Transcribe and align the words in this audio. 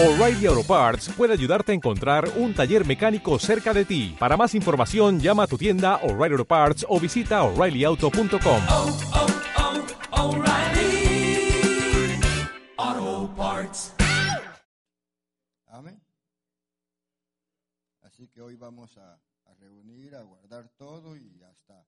O'Reilly 0.00 0.46
Auto 0.46 0.62
Parts 0.62 1.08
puede 1.08 1.32
ayudarte 1.32 1.72
a 1.72 1.74
encontrar 1.74 2.28
un 2.36 2.54
taller 2.54 2.86
mecánico 2.86 3.36
cerca 3.40 3.74
de 3.74 3.84
ti. 3.84 4.14
Para 4.16 4.36
más 4.36 4.54
información, 4.54 5.18
llama 5.18 5.42
a 5.42 5.46
tu 5.48 5.58
tienda 5.58 5.96
O'Reilly 6.04 6.34
Auto 6.34 6.44
Parts 6.44 6.86
o 6.88 7.00
visita 7.00 7.42
oreillyauto.com. 7.42 8.62
oh, 8.68 9.00
oh, 10.12 10.36
O'Reilly 10.36 11.50
Auto 12.76 13.34
Parts. 13.34 13.92
Amén. 15.66 16.00
Así 18.02 18.28
que 18.28 18.40
hoy 18.40 18.54
vamos 18.54 18.96
a, 18.98 19.14
a 19.14 19.54
reunir, 19.58 20.14
a 20.14 20.22
guardar 20.22 20.68
todo 20.76 21.16
y 21.16 21.42
hasta, 21.42 21.84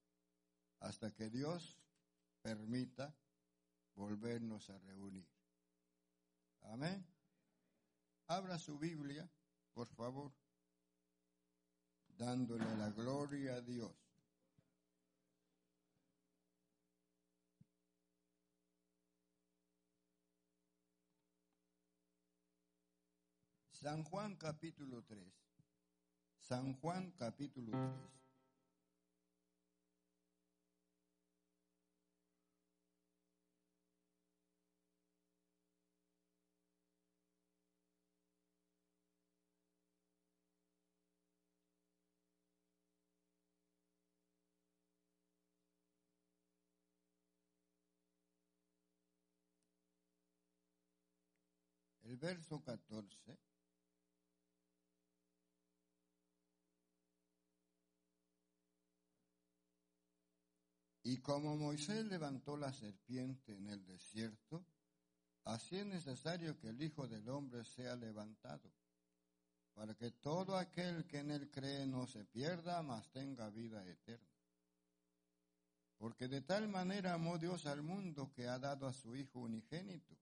hasta 0.80 1.12
que 1.12 1.30
Dios 1.30 1.78
permita 2.42 3.14
volvernos 3.94 4.68
a 4.68 4.80
reunir. 4.80 5.28
Amén. 6.62 7.06
Abra 8.30 8.60
su 8.60 8.78
Biblia, 8.78 9.28
por 9.72 9.88
favor, 9.88 10.32
dándole 12.16 12.64
la 12.76 12.88
gloria 12.90 13.54
a 13.54 13.60
Dios. 13.60 13.90
San 23.72 24.04
Juan 24.04 24.36
capítulo 24.36 25.02
3. 25.02 25.26
San 26.38 26.74
Juan 26.74 27.10
capítulo 27.18 27.72
3. 27.72 28.19
El 52.10 52.16
verso 52.16 52.60
14. 52.60 53.38
Y 61.04 61.18
como 61.18 61.56
Moisés 61.56 62.04
levantó 62.06 62.56
la 62.56 62.72
serpiente 62.72 63.54
en 63.54 63.68
el 63.68 63.86
desierto, 63.86 64.66
así 65.44 65.76
es 65.76 65.86
necesario 65.86 66.58
que 66.58 66.70
el 66.70 66.82
Hijo 66.82 67.06
del 67.06 67.28
Hombre 67.28 67.64
sea 67.64 67.94
levantado, 67.94 68.72
para 69.72 69.94
que 69.94 70.10
todo 70.10 70.56
aquel 70.56 71.06
que 71.06 71.18
en 71.18 71.30
él 71.30 71.48
cree 71.48 71.86
no 71.86 72.08
se 72.08 72.24
pierda, 72.24 72.82
mas 72.82 73.08
tenga 73.12 73.50
vida 73.50 73.86
eterna. 73.86 74.26
Porque 75.96 76.26
de 76.26 76.40
tal 76.40 76.66
manera 76.66 77.14
amó 77.14 77.38
Dios 77.38 77.66
al 77.66 77.84
mundo 77.84 78.32
que 78.32 78.48
ha 78.48 78.58
dado 78.58 78.88
a 78.88 78.92
su 78.92 79.14
Hijo 79.14 79.38
unigénito, 79.38 80.18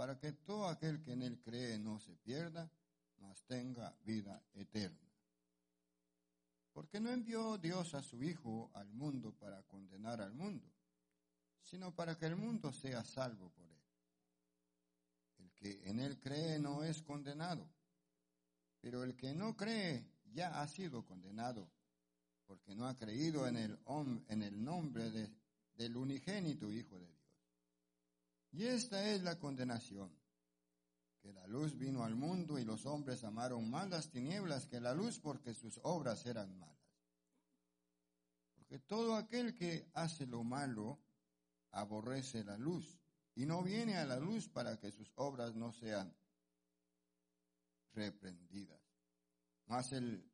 para 0.00 0.18
que 0.18 0.32
todo 0.32 0.66
aquel 0.66 1.02
que 1.02 1.12
en 1.12 1.20
él 1.20 1.38
cree 1.42 1.78
no 1.78 2.00
se 2.00 2.16
pierda, 2.16 2.70
mas 3.18 3.44
tenga 3.44 3.94
vida 4.02 4.42
eterna. 4.54 5.12
Porque 6.72 6.98
no 6.98 7.10
envió 7.10 7.58
Dios 7.58 7.92
a 7.92 8.00
su 8.00 8.22
Hijo 8.22 8.70
al 8.72 8.88
mundo 8.94 9.34
para 9.34 9.62
condenar 9.64 10.22
al 10.22 10.32
mundo, 10.32 10.66
sino 11.60 11.94
para 11.94 12.16
que 12.16 12.24
el 12.24 12.36
mundo 12.36 12.72
sea 12.72 13.04
salvo 13.04 13.50
por 13.50 13.66
él. 13.68 13.78
El 15.36 15.52
que 15.52 15.90
en 15.90 16.00
él 16.00 16.18
cree 16.18 16.58
no 16.58 16.82
es 16.82 17.02
condenado, 17.02 17.68
pero 18.80 19.04
el 19.04 19.14
que 19.14 19.34
no 19.34 19.54
cree 19.54 20.02
ya 20.32 20.62
ha 20.62 20.66
sido 20.66 21.04
condenado, 21.04 21.70
porque 22.46 22.74
no 22.74 22.88
ha 22.88 22.96
creído 22.96 23.46
en 23.46 23.58
el, 23.58 24.64
nombre 24.64 25.10
de- 25.10 25.30
del 25.74 25.94
unigénito 25.94 26.72
Hijo 26.72 26.98
de 26.98 27.06
Dios. 27.06 27.19
Y 28.52 28.64
esta 28.66 29.08
es 29.08 29.22
la 29.22 29.38
condenación, 29.38 30.10
que 31.20 31.32
la 31.32 31.46
luz 31.46 31.78
vino 31.78 32.04
al 32.04 32.16
mundo 32.16 32.58
y 32.58 32.64
los 32.64 32.86
hombres 32.86 33.22
amaron 33.24 33.70
más 33.70 33.88
las 33.88 34.10
tinieblas 34.10 34.66
que 34.66 34.80
la 34.80 34.94
luz 34.94 35.18
porque 35.20 35.54
sus 35.54 35.78
obras 35.84 36.26
eran 36.26 36.58
malas. 36.58 36.76
Porque 38.54 38.78
todo 38.80 39.14
aquel 39.14 39.54
que 39.54 39.88
hace 39.94 40.26
lo 40.26 40.42
malo 40.42 40.98
aborrece 41.72 42.42
la 42.42 42.58
luz 42.58 42.98
y 43.34 43.46
no 43.46 43.62
viene 43.62 43.96
a 43.96 44.04
la 44.04 44.18
luz 44.18 44.48
para 44.48 44.78
que 44.78 44.90
sus 44.90 45.12
obras 45.14 45.54
no 45.54 45.72
sean 45.72 46.12
reprendidas. 47.92 48.80
Mas 49.66 49.92
el 49.92 50.28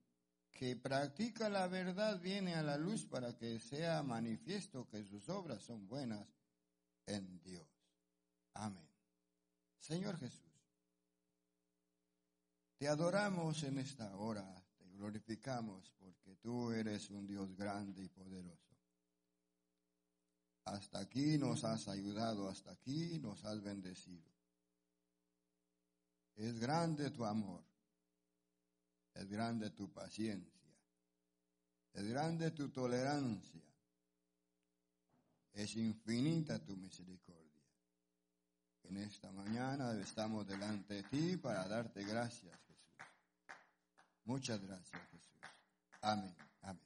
que 0.50 0.74
practica 0.76 1.50
la 1.50 1.68
verdad 1.68 2.18
viene 2.20 2.54
a 2.54 2.62
la 2.62 2.78
luz 2.78 3.04
para 3.04 3.36
que 3.36 3.60
sea 3.60 4.02
manifiesto 4.02 4.88
que 4.88 5.04
sus 5.04 5.28
obras 5.28 5.62
son 5.62 5.86
buenas 5.86 6.26
en 7.04 7.42
Dios. 7.42 7.75
Amén. 8.58 8.88
Señor 9.78 10.18
Jesús, 10.18 10.40
te 12.78 12.88
adoramos 12.88 13.62
en 13.62 13.78
esta 13.78 14.16
hora, 14.16 14.44
te 14.78 14.88
glorificamos 14.90 15.92
porque 15.98 16.36
tú 16.36 16.72
eres 16.72 17.10
un 17.10 17.26
Dios 17.26 17.54
grande 17.54 18.02
y 18.02 18.08
poderoso. 18.08 18.76
Hasta 20.64 20.98
aquí 20.98 21.38
nos 21.38 21.64
has 21.64 21.86
ayudado, 21.88 22.48
hasta 22.48 22.72
aquí 22.72 23.18
nos 23.20 23.44
has 23.44 23.62
bendecido. 23.62 24.30
Es 26.34 26.58
grande 26.58 27.10
tu 27.10 27.24
amor, 27.24 27.64
es 29.14 29.28
grande 29.28 29.70
tu 29.70 29.92
paciencia, 29.92 30.74
es 31.92 32.06
grande 32.06 32.50
tu 32.50 32.70
tolerancia, 32.70 33.62
es 35.52 35.76
infinita 35.76 36.62
tu 36.62 36.76
misericordia. 36.76 37.45
En 38.88 38.98
esta 38.98 39.32
mañana 39.32 39.92
estamos 40.00 40.46
delante 40.46 40.94
de 40.94 41.02
ti 41.04 41.36
para 41.36 41.66
darte 41.66 42.04
gracias, 42.04 42.56
Jesús. 42.66 42.76
Muchas 44.24 44.60
gracias, 44.60 45.02
Jesús. 45.10 45.40
Amén, 46.02 46.34
amén. 46.62 46.82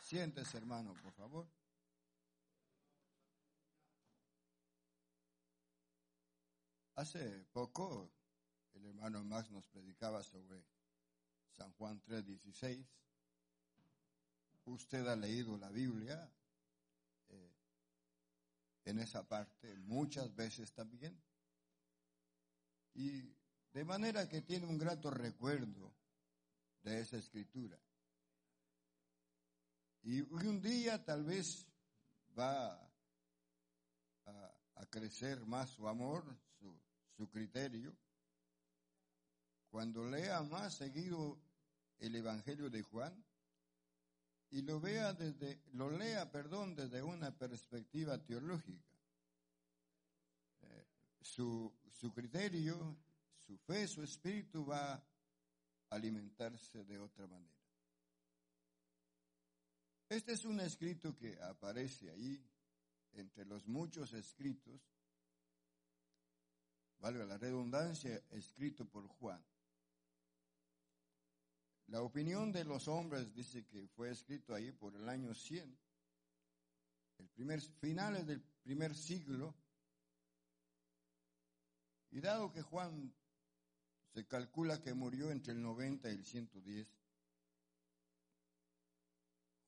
Siéntese, 0.00 0.58
hermano, 0.58 0.94
por 1.02 1.12
favor. 1.14 1.48
Hace 6.94 7.46
poco 7.52 8.12
el 8.74 8.86
hermano 8.86 9.24
Max 9.24 9.50
nos 9.50 9.66
predicaba 9.66 10.22
sobre 10.22 10.64
San 11.50 11.72
Juan 11.72 12.00
3:16. 12.02 12.86
Usted 14.66 15.08
ha 15.08 15.16
leído 15.16 15.58
la 15.58 15.70
Biblia 15.70 16.30
en 18.84 18.98
esa 18.98 19.26
parte 19.26 19.76
muchas 19.78 20.34
veces 20.34 20.72
también. 20.72 21.20
Y 22.94 23.22
de 23.72 23.84
manera 23.84 24.28
que 24.28 24.42
tiene 24.42 24.66
un 24.66 24.78
grato 24.78 25.10
recuerdo 25.10 25.94
de 26.82 27.00
esa 27.00 27.16
escritura. 27.16 27.78
Y 30.02 30.20
un 30.20 30.60
día 30.60 31.02
tal 31.04 31.24
vez 31.24 31.66
va 32.38 32.90
a, 34.26 34.86
crecer 34.90 35.46
más 35.46 35.70
su 35.70 35.88
amor, 35.88 36.36
su, 36.58 36.78
su 37.16 37.30
criterio, 37.30 37.96
cuando 39.70 40.04
lea 40.04 40.42
más 40.42 40.74
seguido 40.74 41.40
el 41.98 42.16
Evangelio 42.16 42.68
de 42.68 42.82
Juan 42.82 43.24
y 44.52 44.60
lo 44.60 44.78
vea 44.80 45.14
desde, 45.14 45.62
lo 45.72 45.90
lea, 45.90 46.30
perdón, 46.30 46.76
desde 46.76 47.02
una 47.02 47.36
perspectiva 47.36 48.18
teológica. 48.22 48.92
Eh, 50.60 50.86
su, 51.22 51.72
su 51.90 52.12
criterio, 52.12 52.98
su 53.34 53.56
fe, 53.56 53.88
su 53.88 54.02
espíritu 54.02 54.66
va 54.66 54.92
a 54.92 55.02
alimentarse 55.88 56.84
de 56.84 56.98
otra 56.98 57.26
manera. 57.26 57.56
Este 60.10 60.32
es 60.32 60.44
un 60.44 60.60
escrito 60.60 61.16
que 61.16 61.40
aparece 61.40 62.10
ahí 62.10 62.46
entre 63.14 63.46
los 63.46 63.66
muchos 63.66 64.12
escritos, 64.12 64.82
valga 66.98 67.24
la 67.24 67.38
redundancia, 67.38 68.22
escrito 68.30 68.84
por 68.84 69.06
Juan. 69.08 69.42
La 71.86 72.02
opinión 72.02 72.52
de 72.52 72.64
los 72.64 72.88
hombres 72.88 73.32
dice 73.34 73.66
que 73.66 73.86
fue 73.88 74.10
escrito 74.10 74.54
ahí 74.54 74.72
por 74.72 74.94
el 74.96 75.08
año 75.08 75.34
100, 75.34 75.78
el 77.18 77.28
primer, 77.28 77.60
finales 77.60 78.26
del 78.26 78.40
primer 78.62 78.94
siglo, 78.94 79.54
y 82.10 82.20
dado 82.20 82.52
que 82.52 82.62
Juan 82.62 83.14
se 84.12 84.26
calcula 84.26 84.80
que 84.82 84.94
murió 84.94 85.30
entre 85.30 85.52
el 85.52 85.62
90 85.62 86.10
y 86.10 86.14
el 86.14 86.24
110, 86.24 86.88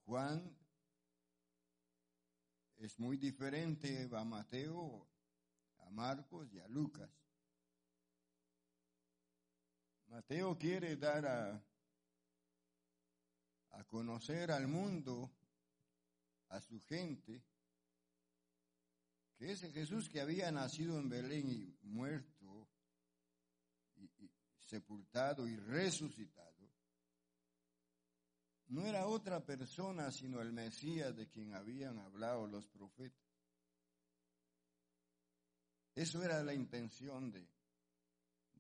Juan 0.07 0.57
es 2.77 2.99
muy 2.99 3.17
diferente 3.17 4.09
a 4.13 4.25
Mateo, 4.25 5.09
a 5.79 5.91
Marcos 5.91 6.53
y 6.53 6.59
a 6.59 6.69
Lucas. 6.69 7.11
Mateo 10.09 10.59
quiere 10.59 10.97
dar 10.97 11.27
a, 11.27 11.65
a 13.77 13.85
conocer 13.85 14.51
al 14.51 14.69
mundo, 14.69 15.31
a 16.49 16.61
su 16.61 16.81
gente, 16.83 17.43
que 19.37 19.53
ese 19.53 19.71
Jesús 19.73 20.09
que 20.09 20.21
había 20.21 20.51
nacido 20.53 20.99
en 20.99 21.09
Belén 21.09 21.51
y 21.51 21.87
muerto, 21.87 22.69
y, 23.97 24.09
sepultado 24.61 25.47
y 25.47 25.57
resucitado, 25.57 26.45
no 28.69 28.87
era 28.87 29.07
otra 29.07 29.45
persona 29.45 30.11
sino 30.11 30.41
el 30.41 30.53
Mesías 30.53 31.15
de 31.15 31.29
quien 31.29 31.55
habían 31.55 31.99
hablado 31.99 32.47
los 32.47 32.67
profetas. 32.69 33.23
Eso 35.95 36.23
era 36.23 36.43
la 36.43 36.55
intención 36.55 37.31
de, 37.31 37.47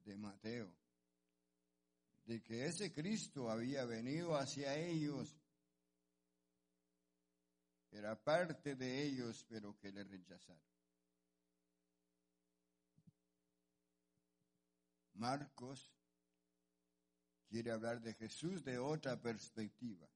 de 0.05 0.17
Mateo, 0.17 0.73
de 2.25 2.43
que 2.43 2.67
ese 2.67 2.93
Cristo 2.93 3.51
había 3.51 3.85
venido 3.85 4.37
hacia 4.37 4.77
ellos, 4.77 5.37
era 7.91 8.21
parte 8.21 8.75
de 8.75 9.03
ellos, 9.03 9.45
pero 9.49 9.77
que 9.79 9.93
le 9.93 10.05
rechazaron. 10.05 10.63
Marcos 15.15 15.93
quiere 17.49 17.71
hablar 17.71 18.01
de 18.01 18.15
Jesús 18.15 18.65
de 18.65 18.79
otra 18.79 19.21
perspectiva. 19.21 20.09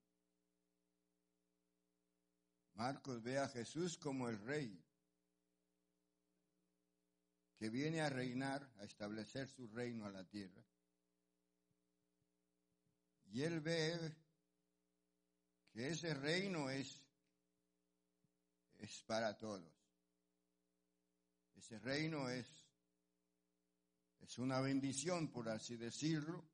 Marcos 2.74 3.22
ve 3.22 3.38
a 3.38 3.48
Jesús 3.48 3.96
como 3.96 4.28
el 4.28 4.38
rey 4.40 4.84
que 7.56 7.70
viene 7.70 8.00
a 8.00 8.08
reinar, 8.08 8.68
a 8.78 8.84
establecer 8.84 9.48
su 9.48 9.66
reino 9.68 10.06
a 10.06 10.10
la 10.10 10.24
tierra. 10.24 10.64
Y 13.30 13.42
él 13.42 13.60
ve 13.60 14.16
que 15.70 15.88
ese 15.88 16.14
reino 16.14 16.70
es, 16.70 17.02
es 18.78 19.02
para 19.02 19.36
todos. 19.36 19.72
Ese 21.56 21.78
reino 21.78 22.28
es, 22.28 22.46
es 24.20 24.38
una 24.38 24.60
bendición, 24.60 25.30
por 25.30 25.48
así 25.48 25.76
decirlo, 25.76 26.48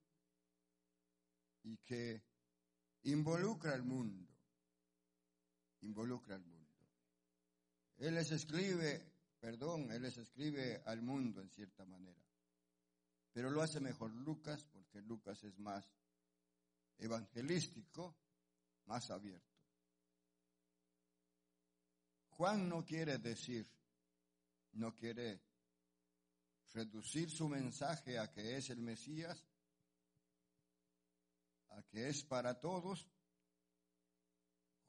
y 1.62 1.76
que 1.78 2.22
involucra 3.02 3.72
al 3.72 3.82
mundo. 3.82 4.28
Involucra 5.80 6.36
al 6.36 6.44
mundo. 6.44 6.70
Él 7.96 8.14
les 8.14 8.32
escribe 8.32 9.14
perdón, 9.44 9.92
él 9.92 10.00
les 10.00 10.16
escribe 10.16 10.82
al 10.86 11.02
mundo 11.02 11.42
en 11.42 11.50
cierta 11.50 11.84
manera. 11.84 12.18
Pero 13.30 13.50
lo 13.50 13.60
hace 13.60 13.78
mejor 13.78 14.10
Lucas, 14.10 14.64
porque 14.72 15.02
Lucas 15.02 15.44
es 15.44 15.58
más 15.58 15.84
evangelístico, 16.98 18.16
más 18.86 19.10
abierto. 19.10 19.54
Juan 22.30 22.68
no 22.68 22.84
quiere 22.84 23.18
decir, 23.18 23.66
no 24.72 24.94
quiere 24.94 25.40
reducir 26.72 27.30
su 27.30 27.48
mensaje 27.48 28.18
a 28.18 28.30
que 28.30 28.56
es 28.56 28.70
el 28.70 28.80
Mesías, 28.80 29.46
a 31.68 31.82
que 31.84 32.08
es 32.08 32.24
para 32.24 32.58
todos. 32.58 33.08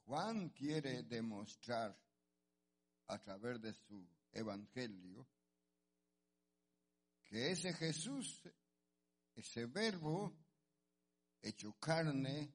Juan 0.04 0.50
quiere 0.50 1.04
demostrar 1.04 1.96
a 3.06 3.18
través 3.22 3.60
de 3.60 3.72
su 3.72 4.08
evangelio, 4.32 5.26
que 7.24 7.52
ese 7.52 7.72
Jesús, 7.72 8.42
ese 9.34 9.66
verbo 9.66 10.36
hecho 11.42 11.74
carne, 11.78 12.52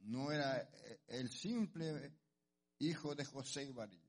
no 0.00 0.30
era 0.32 0.68
el 1.06 1.30
simple 1.30 2.12
hijo 2.78 3.14
de 3.14 3.24
José 3.24 3.64
y 3.64 3.72
María. 3.72 4.08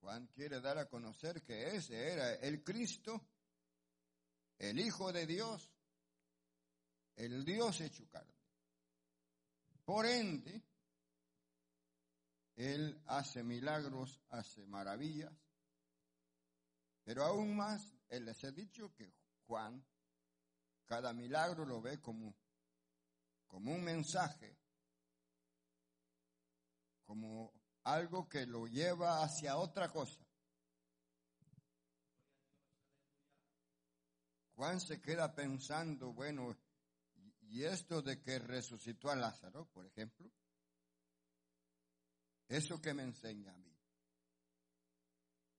Juan 0.00 0.26
quiere 0.28 0.60
dar 0.60 0.78
a 0.78 0.88
conocer 0.88 1.42
que 1.42 1.76
ese 1.76 2.12
era 2.12 2.34
el 2.34 2.62
Cristo, 2.62 3.28
el 4.58 4.78
Hijo 4.78 5.12
de 5.12 5.26
Dios, 5.26 5.70
el 7.16 7.44
Dios 7.44 7.80
hecho 7.80 8.08
carne. 8.08 8.34
Por 9.84 10.06
ende, 10.06 10.62
él 12.58 13.00
hace 13.06 13.42
milagros, 13.42 14.20
hace 14.30 14.66
maravillas, 14.66 15.32
pero 17.04 17.24
aún 17.24 17.56
más, 17.56 17.94
Él 18.08 18.26
les 18.26 18.42
ha 18.44 18.50
dicho 18.50 18.92
que 18.94 19.14
Juan 19.46 19.82
cada 20.88 21.12
milagro 21.12 21.66
lo 21.66 21.82
ve 21.82 22.00
como, 22.00 22.34
como 23.46 23.72
un 23.72 23.84
mensaje, 23.84 24.56
como 27.04 27.52
algo 27.84 28.26
que 28.26 28.46
lo 28.46 28.66
lleva 28.66 29.22
hacia 29.22 29.58
otra 29.58 29.90
cosa. 29.90 30.24
Juan 34.54 34.80
se 34.80 35.00
queda 35.00 35.34
pensando, 35.34 36.14
bueno, 36.14 36.56
y 37.42 37.64
esto 37.64 38.00
de 38.00 38.20
que 38.20 38.38
resucitó 38.38 39.10
a 39.10 39.16
Lázaro, 39.16 39.66
por 39.66 39.86
ejemplo, 39.86 40.30
eso 42.48 42.80
que 42.80 42.94
me 42.94 43.02
enseña 43.02 43.52
a 43.52 43.58
mí. 43.58 43.78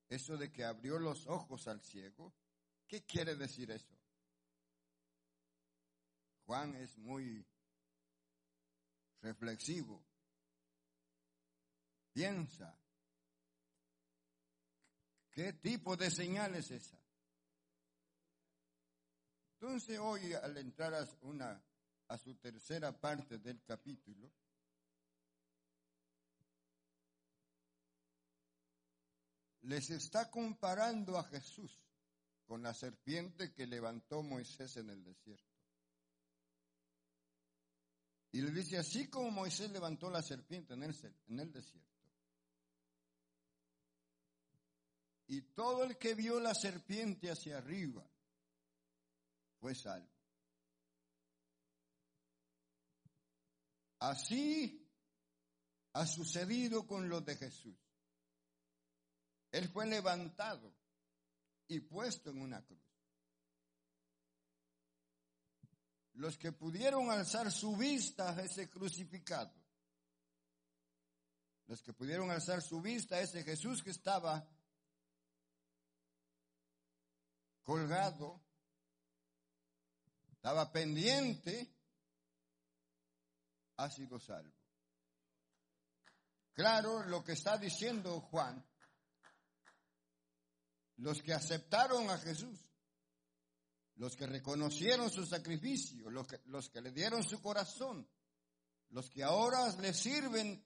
Eso 0.10 0.38
de 0.38 0.52
que 0.52 0.66
abrió 0.66 0.98
los 0.98 1.28
ojos 1.28 1.68
al 1.68 1.82
ciego, 1.82 2.34
¿qué 2.88 3.06
quiere 3.06 3.36
decir 3.36 3.70
eso? 3.70 3.99
Juan 6.50 6.76
es 6.78 6.98
muy 6.98 7.46
reflexivo. 9.22 10.04
Piensa, 12.12 12.76
¿qué 15.30 15.54
tipo 15.54 15.96
de 15.96 16.10
señal 16.10 16.56
es 16.56 16.72
esa? 16.72 17.00
Entonces 19.54 20.00
hoy 20.00 20.34
al 20.34 20.58
entrar 20.58 20.96
a, 20.96 21.08
una, 21.22 21.64
a 22.08 22.18
su 22.18 22.34
tercera 22.38 23.00
parte 23.00 23.38
del 23.38 23.62
capítulo, 23.62 24.32
les 29.62 29.88
está 29.92 30.32
comparando 30.32 31.16
a 31.16 31.26
Jesús 31.26 31.80
con 32.48 32.64
la 32.64 32.74
serpiente 32.74 33.54
que 33.54 33.68
levantó 33.68 34.24
Moisés 34.24 34.78
en 34.78 34.90
el 34.90 35.04
desierto. 35.04 35.49
Y 38.32 38.42
le 38.42 38.52
dice, 38.52 38.78
así 38.78 39.10
como 39.10 39.32
Moisés 39.32 39.72
levantó 39.72 40.10
la 40.10 40.22
serpiente 40.22 40.74
en 40.74 40.84
el, 40.84 40.96
en 41.28 41.40
el 41.40 41.52
desierto. 41.52 41.90
Y 45.28 45.42
todo 45.54 45.84
el 45.84 45.98
que 45.98 46.16
vio 46.16 46.40
la 46.40 46.54
serpiente 46.54 47.30
hacia 47.30 47.58
arriba 47.58 48.04
fue 49.60 49.76
salvo. 49.76 50.10
Así 54.00 54.88
ha 55.94 56.06
sucedido 56.06 56.88
con 56.88 57.10
los 57.10 57.26
de 57.26 57.36
Jesús. 57.36 57.78
Él 59.52 59.68
fue 59.68 59.88
levantado 59.88 60.74
y 61.68 61.80
puesto 61.82 62.30
en 62.30 62.42
una 62.42 62.66
cruz. 62.66 62.89
Los 66.20 66.38
que 66.38 66.52
pudieron 66.52 67.10
alzar 67.10 67.50
su 67.50 67.78
vista 67.78 68.32
a 68.32 68.44
ese 68.44 68.70
crucificado, 68.70 69.54
los 71.66 71.82
que 71.82 71.94
pudieron 71.94 72.30
alzar 72.30 72.62
su 72.62 72.82
vista 72.82 73.16
a 73.16 73.22
ese 73.22 73.42
Jesús 73.42 73.82
que 73.82 73.92
estaba 73.92 74.46
colgado, 77.64 78.44
estaba 80.30 80.70
pendiente, 80.74 81.74
ha 83.78 83.90
sido 83.90 84.20
salvo. 84.20 84.54
Claro, 86.52 87.04
lo 87.04 87.24
que 87.24 87.32
está 87.32 87.58
diciendo 87.58 88.20
Juan 88.20 88.62
los 90.98 91.22
que 91.22 91.34
aceptaron 91.34 92.10
a 92.10 92.18
Jesús, 92.18 92.69
los 94.00 94.16
que 94.16 94.26
reconocieron 94.26 95.12
su 95.12 95.26
sacrificio, 95.26 96.10
los 96.10 96.26
que, 96.26 96.42
los 96.46 96.70
que 96.70 96.82
le 96.82 96.92
dieron 96.92 97.22
su 97.22 97.42
corazón, 97.42 98.10
los 98.90 99.10
que 99.10 99.24
ahora 99.24 99.70
le 99.78 99.94
sirven, 99.94 100.66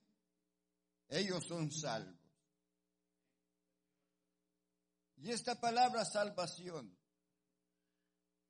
ellos 1.09 1.43
son 1.47 1.71
salvos. 1.71 2.21
Y 5.17 5.31
esta 5.31 5.59
palabra 5.59 6.05
salvación, 6.05 6.95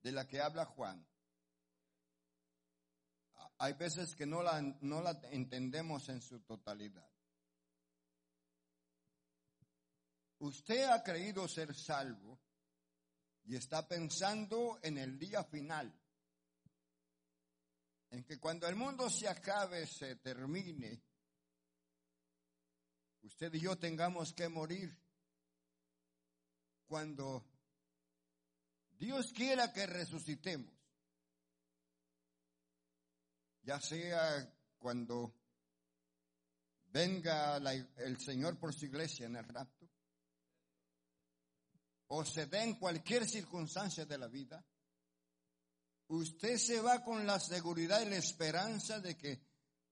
de 0.01 0.11
la 0.11 0.27
que 0.27 0.41
habla 0.41 0.65
Juan, 0.65 1.07
hay 3.59 3.73
veces 3.73 4.15
que 4.15 4.25
no 4.25 4.43
la, 4.43 4.61
no 4.81 5.01
la 5.01 5.11
entendemos 5.31 6.09
en 6.09 6.21
su 6.21 6.41
totalidad. 6.41 7.09
usted 10.39 10.89
ha 10.89 11.01
creído 11.01 11.47
ser 11.47 11.73
salvo 11.73 12.37
y 13.45 13.55
está 13.55 13.87
pensando 13.87 14.79
en 14.81 14.97
el 14.97 15.17
día 15.19 15.43
final, 15.43 15.93
en 18.09 18.23
que 18.23 18.39
cuando 18.39 18.67
el 18.67 18.75
mundo 18.75 19.09
se 19.09 19.27
acabe, 19.27 19.85
se 19.87 20.15
termine, 20.17 21.01
usted 23.23 23.53
y 23.53 23.59
yo 23.59 23.77
tengamos 23.77 24.33
que 24.33 24.47
morir, 24.49 24.97
cuando 26.87 27.43
Dios 28.99 29.33
quiera 29.33 29.73
que 29.73 29.87
resucitemos, 29.87 30.71
ya 33.63 33.79
sea 33.79 34.53
cuando 34.77 35.33
venga 36.87 37.59
la- 37.59 37.73
el 37.73 38.19
Señor 38.19 38.59
por 38.59 38.73
su 38.73 38.85
iglesia 38.85 39.25
en 39.25 39.37
el 39.37 39.47
rapto, 39.47 39.82
o 42.07 42.25
se 42.25 42.45
dé 42.47 42.63
en 42.63 42.75
cualquier 42.75 43.27
circunstancia 43.27 44.05
de 44.05 44.17
la 44.17 44.27
vida, 44.27 44.63
usted 46.07 46.57
se 46.57 46.79
va 46.81 47.03
con 47.03 47.25
la 47.25 47.39
seguridad 47.39 48.01
y 48.01 48.09
la 48.09 48.17
esperanza 48.17 48.99
de 48.99 49.17
que 49.17 49.41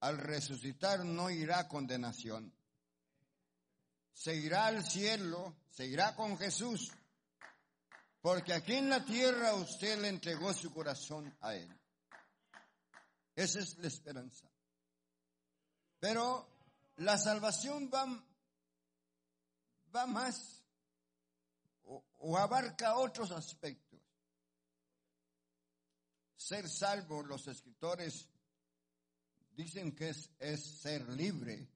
al 0.02 0.18
resucitar 0.18 1.06
no 1.06 1.30
irá 1.30 1.68
condenación. 1.68 2.54
Se 4.14 4.36
irá 4.36 4.68
al 4.68 4.86
cielo, 4.86 5.56
se 5.70 5.86
irá 5.86 6.16
con 6.16 6.38
Jesús, 6.38 6.92
porque 8.20 8.54
aquí 8.54 8.74
en 8.74 8.90
la 8.90 9.06
tierra 9.06 9.54
usted 9.56 10.00
le 10.00 10.10
entregó 10.10 10.54
su 10.54 10.72
corazón 10.72 11.36
a 11.42 11.56
Él. 11.56 11.82
Esa 13.36 13.60
es 13.60 13.78
la 13.78 13.88
esperanza. 13.88 14.52
Pero 16.00 16.48
la 16.98 17.18
salvación 17.18 17.90
va, 17.94 18.06
va 19.96 20.06
más 20.06 20.61
o, 22.22 22.38
abarca 22.38 22.98
otros 22.98 23.32
aspectos. 23.32 24.00
Ser 26.36 26.68
salvo, 26.70 27.24
los 27.24 27.48
escritores 27.48 28.30
dicen 29.52 29.96
que 29.96 30.10
es 30.10 30.82
ser 30.82 31.08
libre. 31.10 31.68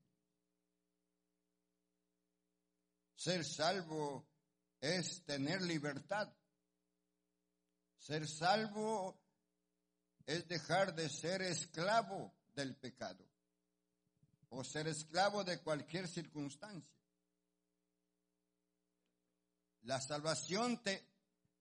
Ser 3.15 3.45
salvo 3.45 4.27
es 4.81 5.23
tener 5.25 5.61
libertad. 5.61 6.33
Ser 7.97 8.27
salvo 8.27 9.19
es 10.25 10.47
dejar 10.47 10.95
de 10.95 11.09
ser 11.09 11.41
esclavo 11.41 12.33
del 12.55 12.75
pecado 12.75 13.25
o 14.49 14.63
ser 14.63 14.87
esclavo 14.87 15.43
de 15.43 15.59
cualquier 15.61 16.07
circunstancia. 16.07 16.94
La 19.85 20.01
salvación 20.01 20.81
te, 20.83 21.07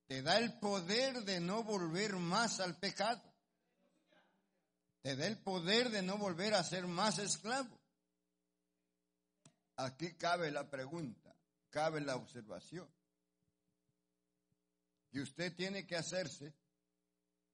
te 0.07 0.23
da 0.23 0.39
el 0.39 0.59
poder 0.59 1.25
de 1.25 1.41
no 1.41 1.63
volver 1.63 2.17
más 2.17 2.61
al 2.61 2.77
pecado. 2.79 3.23
Te 5.03 5.17
da 5.17 5.27
el 5.27 5.39
poder 5.39 5.91
de 5.91 6.03
no 6.03 6.19
volver 6.19 6.55
a 6.55 6.65
ser 6.65 6.87
más 6.87 7.19
esclavo. 7.19 7.79
Aquí 9.77 10.15
cabe 10.15 10.51
la 10.51 10.69
pregunta, 10.71 11.35
cabe 11.71 12.01
la 12.01 12.17
observación. 12.17 12.89
Que 15.11 15.21
usted 15.21 15.55
tiene 15.55 15.87
que 15.87 15.97
hacerse 15.97 16.55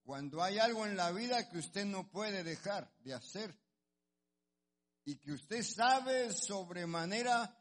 cuando 0.05 0.43
hay 0.43 0.59
algo 0.59 0.87
en 0.87 0.97
la 0.97 1.11
vida 1.11 1.49
que 1.49 1.59
usted 1.59 1.85
no 1.85 2.09
puede 2.11 2.45
dejar 2.45 2.93
de 3.00 3.15
hacer 3.15 3.59
y 5.05 5.17
que 5.17 5.33
usted 5.33 5.62
sabe 5.62 6.33
sobremanera, 6.33 7.60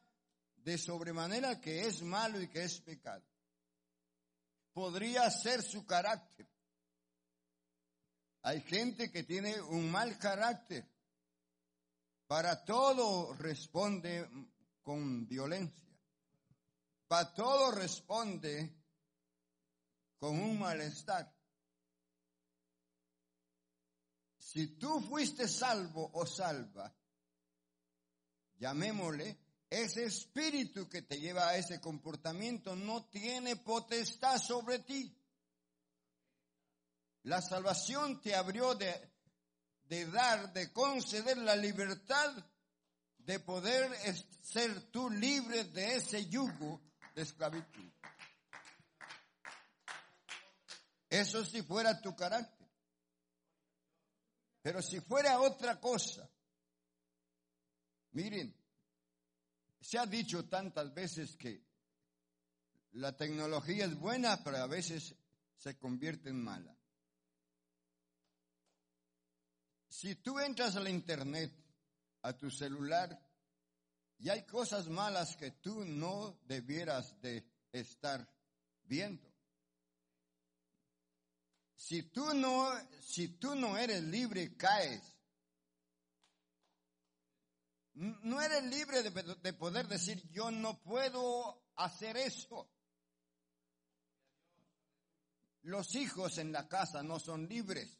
de 0.63 0.77
sobremanera 0.77 1.59
que 1.59 1.87
es 1.87 2.01
malo 2.01 2.41
y 2.41 2.47
que 2.47 2.63
es 2.63 2.79
pecado. 2.81 3.25
Podría 4.73 5.29
ser 5.29 5.61
su 5.61 5.85
carácter. 5.85 6.47
Hay 8.41 8.61
gente 8.61 9.11
que 9.11 9.23
tiene 9.23 9.61
un 9.61 9.91
mal 9.91 10.17
carácter. 10.17 10.89
Para 12.27 12.63
todo 12.63 13.33
responde 13.33 14.29
con 14.83 15.27
violencia. 15.27 15.79
Para 17.07 17.33
todo 17.33 17.71
responde 17.71 18.75
con 20.19 20.39
un 20.39 20.59
malestar. 20.59 21.33
Si 24.37 24.67
tú 24.77 24.99
fuiste 25.01 25.47
salvo 25.47 26.09
o 26.13 26.25
salva, 26.25 26.93
llamémosle, 28.57 29.37
ese 29.69 30.05
espíritu 30.05 30.89
que 30.89 31.03
te 31.03 31.19
lleva 31.19 31.47
a 31.47 31.55
ese 31.55 31.79
comportamiento 31.79 32.75
no 32.75 33.05
tiene 33.05 33.55
potestad 33.55 34.41
sobre 34.41 34.79
ti. 34.79 35.15
La 37.23 37.41
salvación 37.41 38.21
te 38.21 38.35
abrió 38.35 38.73
de, 38.73 40.05
dar, 40.07 40.51
de 40.53 40.71
conceder 40.73 41.37
la 41.37 41.55
libertad 41.55 42.33
de 43.19 43.39
poder 43.39 43.95
ser 44.41 44.89
tú 44.89 45.09
libre 45.09 45.65
de 45.65 45.97
ese 45.97 46.27
yugo 46.27 46.81
de 47.13 47.21
esclavitud. 47.21 47.91
Eso 51.09 51.45
si 51.45 51.61
fuera 51.61 52.01
tu 52.01 52.15
carácter. 52.15 52.67
Pero 54.61 54.81
si 54.81 54.99
fuera 55.01 55.39
otra 55.39 55.79
cosa, 55.79 56.27
miren, 58.11 58.58
se 59.89 59.97
ha 59.97 60.05
dicho 60.05 60.45
tantas 60.45 60.93
veces 60.93 61.35
que 61.35 61.65
la 62.91 63.17
tecnología 63.17 63.85
es 63.85 63.95
buena, 63.95 64.43
pero 64.43 64.57
a 64.57 64.67
veces 64.67 65.15
se 65.57 65.79
convierte 65.79 66.29
en 66.29 66.43
mala. 66.43 66.77
Si 69.87 70.13
tú 70.17 70.37
entras 70.37 70.75
a 70.75 70.81
la 70.81 70.91
internet, 70.91 71.51
a 72.21 72.37
tu 72.37 72.51
celular, 72.51 73.19
y 74.19 74.29
hay 74.29 74.45
cosas 74.45 74.87
malas 74.89 75.35
que 75.35 75.53
tú 75.53 75.83
no 75.83 76.39
debieras 76.45 77.19
de 77.21 77.43
estar 77.71 78.31
viendo. 78.83 79.27
Si 81.75 82.03
tú 82.03 82.31
no, 82.35 82.71
si 83.01 83.39
tú 83.39 83.55
no 83.55 83.75
eres 83.75 84.03
libre, 84.03 84.55
caes. 84.55 85.01
No 87.93 88.41
eres 88.41 88.63
libre 88.63 89.03
de, 89.03 89.09
de 89.11 89.53
poder 89.53 89.87
decir, 89.87 90.21
yo 90.29 90.51
no 90.51 90.81
puedo 90.81 91.61
hacer 91.75 92.17
eso. 92.17 92.69
Los 95.63 95.95
hijos 95.95 96.37
en 96.37 96.51
la 96.51 96.67
casa 96.67 97.03
no 97.03 97.19
son 97.19 97.47
libres. 97.47 97.99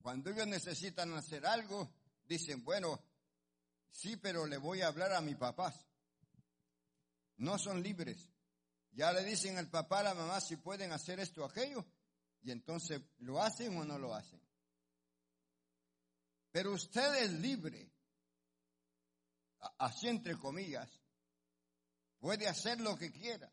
Cuando 0.00 0.30
ellos 0.30 0.46
necesitan 0.46 1.14
hacer 1.14 1.46
algo, 1.46 1.90
dicen, 2.26 2.62
bueno, 2.62 3.02
sí, 3.90 4.16
pero 4.16 4.46
le 4.46 4.58
voy 4.58 4.82
a 4.82 4.88
hablar 4.88 5.12
a 5.14 5.20
mi 5.20 5.34
papá. 5.34 5.74
No 7.38 7.58
son 7.58 7.82
libres. 7.82 8.30
Ya 8.92 9.12
le 9.12 9.24
dicen 9.24 9.58
al 9.58 9.70
papá, 9.70 10.00
a 10.00 10.04
la 10.04 10.14
mamá 10.14 10.40
si 10.40 10.56
pueden 10.56 10.92
hacer 10.92 11.18
esto 11.20 11.42
o 11.42 11.46
aquello, 11.46 11.84
y 12.42 12.50
entonces 12.50 13.00
lo 13.18 13.42
hacen 13.42 13.76
o 13.76 13.84
no 13.84 13.98
lo 13.98 14.14
hacen. 14.14 14.40
Pero 16.52 16.72
usted 16.72 17.24
es 17.24 17.32
libre, 17.32 17.90
así 19.78 20.08
entre 20.08 20.38
comillas, 20.38 20.90
puede 22.18 22.48
hacer 22.48 22.80
lo 22.80 22.96
que 22.96 23.12
quiera 23.12 23.52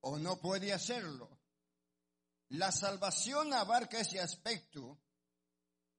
o 0.00 0.18
no 0.18 0.40
puede 0.40 0.72
hacerlo. 0.72 1.38
La 2.50 2.70
salvación 2.70 3.52
abarca 3.54 4.00
ese 4.00 4.20
aspecto. 4.20 5.00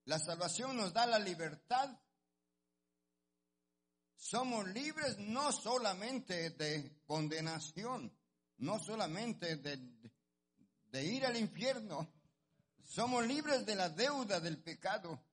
La 0.06 0.20
salvación 0.20 0.78
nos 0.78 0.94
da 0.94 1.06
la 1.06 1.18
libertad. 1.18 1.90
Somos 4.16 4.68
libres 4.68 5.18
no 5.18 5.52
solamente 5.52 6.52
de 6.52 7.02
condenación, 7.06 8.16
no 8.58 8.80
solamente 8.80 9.58
de, 9.58 11.04
ir 11.04 11.26
al 11.26 11.38
infierno. 11.38 12.14
Somos 12.84 13.26
libres 13.26 13.66
de 13.66 13.76
la 13.76 13.90
deuda 13.90 14.40
del 14.40 14.62
pecado, 14.62 15.26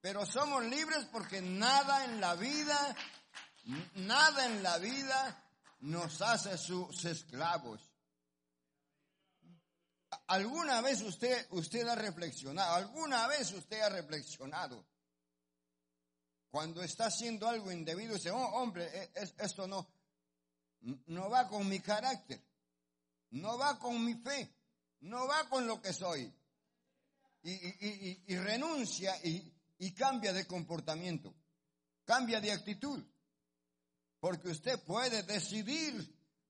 pero 0.00 0.24
somos 0.26 0.64
libres 0.64 1.04
porque 1.12 1.40
nada 1.42 2.04
en 2.04 2.20
la 2.20 2.34
vida, 2.34 2.96
nada 3.96 4.46
en 4.46 4.62
la 4.62 4.78
vida 4.78 5.44
nos 5.80 6.20
hace 6.22 6.56
sus 6.58 7.04
esclavos. 7.04 7.80
¿Alguna 10.26 10.80
vez 10.80 11.02
usted, 11.02 11.46
usted 11.50 11.86
ha 11.86 11.94
reflexionado? 11.94 12.74
¿Alguna 12.74 13.26
vez 13.26 13.52
usted 13.52 13.80
ha 13.80 13.88
reflexionado? 13.88 14.86
Cuando 16.50 16.82
está 16.82 17.06
haciendo 17.06 17.48
algo 17.48 17.70
indebido, 17.70 18.14
dice, 18.14 18.30
oh, 18.30 18.36
hombre, 18.54 18.84
e- 18.86 19.12
es- 19.14 19.34
esto 19.38 19.66
no, 19.68 19.88
no 21.06 21.30
va 21.30 21.46
con 21.48 21.68
mi 21.68 21.78
carácter, 21.80 22.42
no 23.30 23.56
va 23.56 23.78
con 23.78 24.04
mi 24.04 24.14
fe, 24.14 24.52
no 25.00 25.28
va 25.28 25.48
con 25.48 25.66
lo 25.66 25.80
que 25.80 25.92
soy. 25.92 26.32
Y 27.42 28.36
renuncia 28.36 29.14
y, 29.24 29.49
y 29.80 29.92
cambia 29.94 30.32
de 30.34 30.46
comportamiento, 30.46 31.34
cambia 32.04 32.40
de 32.40 32.52
actitud. 32.52 33.02
Porque 34.20 34.48
usted 34.50 34.78
puede 34.84 35.22
decidir 35.22 35.94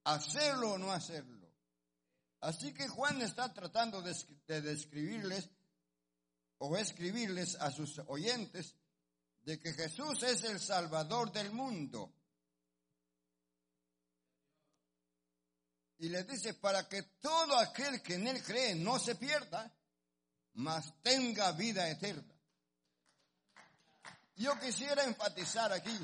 hacerlo 0.02 0.72
o 0.72 0.78
no 0.78 0.92
hacerlo. 0.92 1.48
Así 2.40 2.74
que 2.74 2.88
Juan 2.88 3.22
está 3.22 3.52
tratando 3.54 4.02
de, 4.02 4.16
de 4.48 4.60
describirles 4.62 5.48
o 6.58 6.76
escribirles 6.76 7.54
a 7.54 7.70
sus 7.70 8.00
oyentes 8.08 8.74
de 9.42 9.60
que 9.60 9.74
Jesús 9.74 10.24
es 10.24 10.42
el 10.42 10.58
Salvador 10.58 11.30
del 11.30 11.52
mundo. 11.52 12.12
Y 15.98 16.08
les 16.08 16.26
dice, 16.26 16.54
para 16.54 16.88
que 16.88 17.02
todo 17.20 17.56
aquel 17.56 18.02
que 18.02 18.14
en 18.14 18.26
él 18.26 18.42
cree 18.42 18.74
no 18.74 18.98
se 18.98 19.14
pierda, 19.14 19.72
mas 20.54 21.00
tenga 21.02 21.52
vida 21.52 21.88
eterna. 21.88 22.39
Yo 24.40 24.58
quisiera 24.58 25.04
enfatizar 25.04 25.70
aquí 25.70 25.94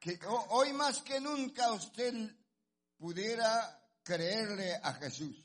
que 0.00 0.18
hoy 0.48 0.72
más 0.72 1.02
que 1.02 1.20
nunca 1.20 1.70
usted 1.72 2.34
pudiera 2.96 3.78
creerle 4.02 4.74
a 4.82 4.94
Jesús. 4.94 5.36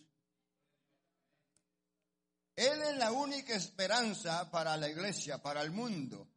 Él 2.55 2.81
es 2.81 2.95
la 2.95 3.11
única 3.11 3.53
esperanza 3.53 4.49
para 4.49 4.77
la 4.77 4.87
iglesia, 4.87 5.43
para 5.43 5.61
el 5.63 5.71
mundo. 5.71 6.29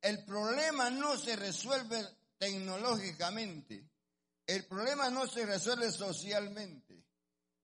el 0.00 0.24
problema 0.24 0.88
no 0.88 1.18
se 1.18 1.36
resuelve 1.36 2.02
tecnológicamente. 2.38 3.86
El 4.46 4.64
problema 4.64 5.10
no 5.10 5.26
se 5.26 5.44
resuelve 5.44 5.92
socialmente. 5.92 6.87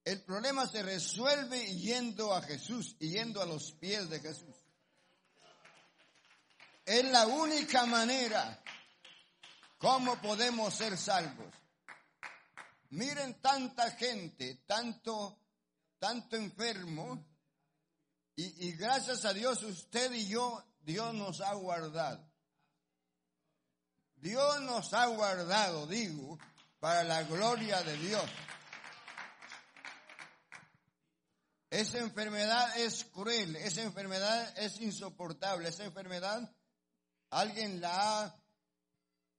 El 0.05 0.23
problema 0.23 0.67
se 0.67 0.83
resuelve 0.83 1.65
yendo 1.77 2.35
a 2.35 2.43
Jesús, 2.43 2.99
yendo 2.99 3.41
a 3.41 3.47
los 3.47 3.73
pies 3.73 4.11
de 4.11 4.21
Jesús. 4.21 4.55
Es 6.85 7.05
la 7.07 7.27
única 7.27 7.87
manera 7.87 8.63
como 9.79 10.21
podemos 10.21 10.75
ser 10.75 10.99
salvos. 10.99 11.55
Miren 12.91 13.41
tanta 13.41 13.91
gente, 13.93 14.63
tanto, 14.67 15.39
tanto 15.99 16.37
enfermo, 16.37 17.25
y, 18.37 18.69
y 18.69 18.73
gracias 18.73 19.25
a 19.25 19.33
Dios 19.33 19.63
usted 19.63 20.13
y 20.13 20.27
yo, 20.27 20.63
Dios 20.83 21.15
nos 21.15 21.41
ha 21.41 21.55
guardado. 21.55 22.31
Dios 24.17 24.61
nos 24.63 24.93
ha 24.93 25.07
guardado, 25.07 25.87
digo, 25.87 26.39
para 26.79 27.05
la 27.05 27.23
gloria 27.23 27.83
de 27.83 27.97
Dios. 27.97 28.25
Esa 31.75 31.99
enfermedad 31.99 32.79
es 32.79 33.05
cruel, 33.07 33.57
esa 33.57 33.83
enfermedad 33.83 34.57
es 34.57 34.81
insoportable, 34.81 35.71
esa 35.71 35.83
enfermedad 35.83 36.49
alguien 37.31 37.81
la 37.81 38.23
ha 38.23 38.37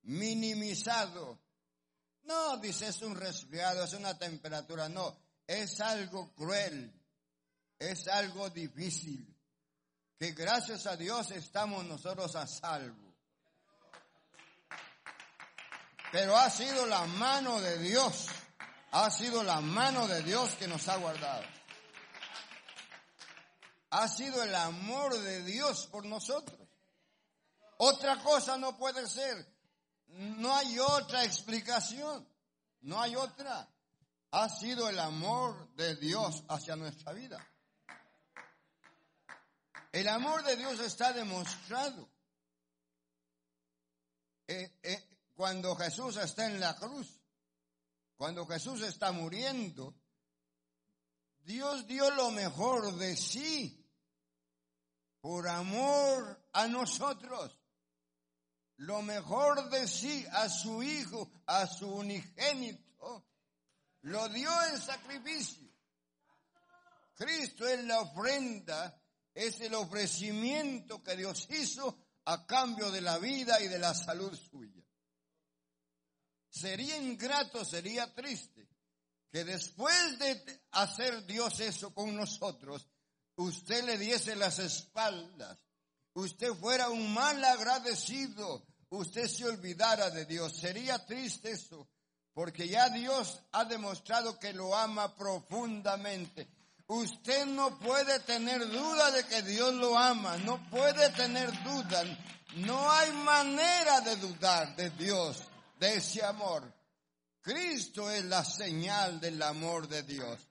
minimizado. 0.02 1.40
No, 2.24 2.58
dice, 2.58 2.90
es 2.90 3.02
un 3.04 3.16
resfriado, 3.16 3.86
es 3.86 3.94
una 3.94 4.20
temperatura, 4.20 4.90
no, 4.90 5.18
es 5.48 5.80
algo 5.80 6.34
cruel, 6.34 6.94
es 7.80 8.06
algo 8.10 8.50
difícil, 8.50 9.34
que 10.20 10.34
gracias 10.34 10.88
a 10.88 10.98
Dios 10.98 11.32
estamos 11.32 11.86
nosotros 11.86 12.36
a 12.36 12.46
salvo. 12.48 13.16
Pero 16.12 16.36
ha 16.36 16.50
sido 16.50 16.86
la 16.86 17.06
mano 17.06 17.62
de 17.62 17.78
Dios, 17.78 18.28
ha 18.92 19.10
sido 19.10 19.42
la 19.42 19.62
mano 19.62 20.06
de 20.06 20.22
Dios 20.22 20.50
que 20.56 20.68
nos 20.68 20.86
ha 20.90 20.98
guardado 20.98 21.56
ha 23.98 24.10
sido 24.10 24.44
el 24.44 24.54
amor 24.54 25.18
de 25.22 25.42
Dios 25.44 25.88
por 25.88 26.06
nosotros. 26.06 26.60
Otra 27.78 28.22
cosa 28.22 28.58
no 28.58 28.78
puede 28.78 29.08
ser. 29.08 29.48
No 30.08 30.54
hay 30.54 30.78
otra 30.80 31.24
explicación. 31.24 32.28
No 32.82 33.02
hay 33.02 33.16
otra. 33.16 33.70
Ha 34.32 34.50
sido 34.50 34.90
el 34.90 35.00
amor 35.00 35.74
de 35.76 35.96
Dios 35.96 36.44
hacia 36.50 36.76
nuestra 36.76 37.14
vida. 37.14 37.40
El 39.94 40.10
amor 40.10 40.44
de 40.44 40.58
Dios 40.58 40.78
está 40.82 41.14
demostrado. 41.14 42.10
Eh, 44.46 44.78
eh, 44.84 45.08
cuando 45.36 45.74
Jesús 45.78 46.18
está 46.18 46.48
en 46.48 46.60
la 46.60 46.76
cruz, 46.76 47.22
cuando 48.18 48.46
Jesús 48.46 48.82
está 48.82 49.14
muriendo, 49.14 49.96
Dios 51.46 51.88
dio 51.88 52.12
lo 52.12 52.32
mejor 52.32 52.94
de 52.98 53.16
sí 53.16 53.84
por 55.26 55.48
amor 55.48 56.50
a 56.54 56.68
nosotros, 56.68 57.58
lo 58.76 59.02
mejor 59.02 59.72
de 59.72 59.88
sí, 59.88 60.24
a 60.32 60.48
su 60.48 60.84
Hijo, 60.84 61.32
a 61.48 61.66
su 61.66 61.90
unigénito, 61.90 63.26
lo 64.02 64.30
dio 64.30 64.52
en 64.66 64.80
sacrificio. 64.80 65.68
Cristo 67.16 67.68
es 67.68 67.84
la 67.86 68.02
ofrenda, 68.02 69.02
es 69.34 69.60
el 69.62 69.74
ofrecimiento 69.74 71.02
que 71.02 71.16
Dios 71.16 71.48
hizo 71.50 71.98
a 72.26 72.46
cambio 72.46 72.92
de 72.92 73.02
la 73.02 73.18
vida 73.18 73.60
y 73.62 73.68
de 73.68 73.80
la 73.80 73.96
salud 73.96 74.38
suya. 74.38 74.86
Sería 76.48 77.00
ingrato, 77.00 77.66
sería 77.66 78.14
triste 78.14 78.70
que 79.32 79.44
después 79.44 80.20
de 80.20 80.62
hacer 80.70 81.26
Dios 81.26 81.60
eso 81.62 81.92
con 81.96 82.16
nosotros, 82.16 82.88
usted 83.36 83.84
le 83.84 83.98
diese 83.98 84.36
las 84.36 84.60
espaldas, 84.60 85.58
usted 86.14 86.54
fuera 86.54 86.90
un 86.90 87.14
mal 87.14 87.44
agradecido, 87.44 88.66
usted 88.90 89.28
se 89.28 89.46
olvidara 89.46 90.10
de 90.10 90.26
Dios. 90.26 90.58
Sería 90.58 91.06
triste 91.06 91.52
eso, 91.52 91.88
porque 92.34 92.68
ya 92.68 92.90
Dios 92.90 93.42
ha 93.52 93.66
demostrado 93.66 94.40
que 94.40 94.54
lo 94.54 94.76
ama 94.76 95.16
profundamente. 95.16 96.48
Usted 96.88 97.48
no 97.48 97.80
puede 97.80 98.20
tener 98.20 98.70
duda 98.70 99.10
de 99.12 99.24
que 99.26 99.42
Dios 99.42 99.74
lo 99.74 99.98
ama, 99.98 100.38
no 100.38 100.70
puede 100.70 101.10
tener 101.12 101.52
duda, 101.64 102.04
no 102.58 102.92
hay 102.92 103.12
manera 103.12 104.02
de 104.02 104.16
dudar 104.18 104.76
de 104.76 104.92
Dios, 104.92 105.44
de 105.80 105.96
ese 105.96 106.24
amor. 106.24 106.72
Cristo 107.42 108.10
es 108.12 108.24
la 108.26 108.44
señal 108.44 109.20
del 109.20 109.42
amor 109.42 109.88
de 109.88 110.04
Dios. 110.04 110.48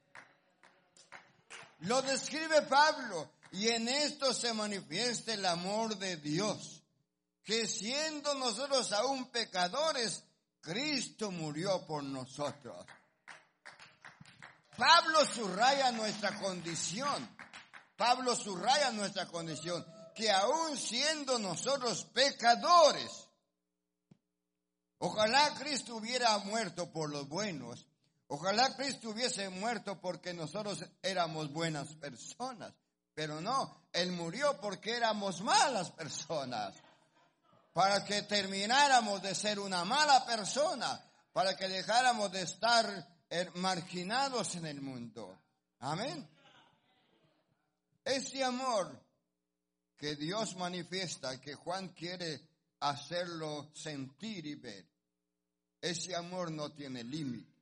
Lo 1.81 2.01
describe 2.03 2.63
Pablo 2.63 3.31
y 3.53 3.69
en 3.69 3.89
esto 3.89 4.33
se 4.33 4.53
manifiesta 4.53 5.35
el 5.35 5.45
amor 5.47 5.97
de 5.99 6.17
Dios, 6.17 6.83
que 7.43 7.67
siendo 7.67 8.35
nosotros 8.35 8.93
aún 8.93 9.31
pecadores, 9.31 10.25
Cristo 10.61 11.31
murió 11.31 11.87
por 11.87 12.03
nosotros. 12.03 12.87
Pablo 14.77 15.25
subraya 15.25 15.93
nuestra 15.93 16.35
condición. 16.41 17.37
Pablo 17.97 18.35
subraya 18.35 18.91
nuestra 18.91 19.27
condición, 19.27 19.87
que 20.17 20.31
aún 20.33 20.77
siendo 20.77 21.39
nosotros 21.39 22.05
pecadores, 22.07 23.29
ojalá 24.99 25.55
Cristo 25.55 25.97
hubiera 25.97 26.37
muerto 26.39 26.91
por 26.91 27.11
los 27.11 27.29
buenos 27.29 27.87
Ojalá 28.29 28.75
Cristo 28.75 29.11
hubiese 29.11 29.49
muerto 29.51 30.01
porque 30.01 30.33
nosotros 30.33 30.85
éramos 31.03 31.53
buenas 31.53 31.95
personas, 31.97 32.73
pero 33.15 33.41
no, 33.41 33.89
Él 33.93 34.13
murió 34.13 34.59
porque 34.61 34.97
éramos 34.97 35.43
malas 35.43 35.91
personas, 35.91 36.75
para 37.73 38.05
que 38.05 38.23
termináramos 38.23 39.21
de 39.21 39.35
ser 39.35 39.59
una 39.59 39.85
mala 39.85 40.25
persona, 40.25 41.01
para 41.33 41.57
que 41.57 41.69
dejáramos 41.69 42.33
de 42.33 42.43
estar 42.43 43.09
eh, 43.29 43.51
marginados 43.57 44.55
en 44.55 44.67
el 44.67 44.81
mundo. 44.81 45.39
Amén. 45.81 46.27
Ese 48.05 48.43
amor 48.43 49.03
que 49.99 50.17
Dios 50.17 50.57
manifiesta, 50.57 51.41
que 51.41 51.55
Juan 51.55 51.89
quiere 51.89 52.41
hacerlo 52.81 53.71
sentir 53.75 54.47
y 54.47 54.55
ver, 54.55 54.87
ese 55.81 56.15
amor 56.15 56.51
no 56.51 56.73
tiene 56.73 57.03
límite 57.05 57.54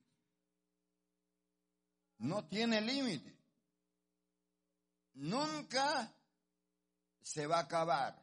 no 2.23 2.45
tiene 2.45 2.81
límite. 2.81 3.37
Nunca 5.15 6.15
se 7.21 7.47
va 7.47 7.59
a 7.59 7.63
acabar. 7.63 8.21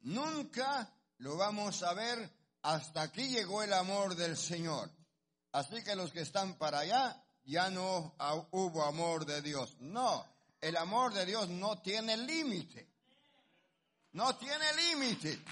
Nunca 0.00 0.92
lo 1.18 1.36
vamos 1.36 1.82
a 1.82 1.94
ver. 1.94 2.30
Hasta 2.62 3.02
aquí 3.02 3.28
llegó 3.28 3.62
el 3.62 3.72
amor 3.72 4.14
del 4.14 4.36
Señor. 4.36 4.90
Así 5.52 5.82
que 5.82 5.96
los 5.96 6.12
que 6.12 6.20
están 6.20 6.58
para 6.58 6.80
allá, 6.80 7.24
ya 7.44 7.70
no 7.70 8.14
hubo 8.50 8.84
amor 8.84 9.24
de 9.24 9.40
Dios. 9.40 9.76
No, 9.80 10.26
el 10.60 10.76
amor 10.76 11.14
de 11.14 11.24
Dios 11.24 11.48
no 11.48 11.80
tiene 11.80 12.16
límite. 12.18 12.90
No 14.12 14.36
tiene 14.36 14.66
límite. 14.74 15.42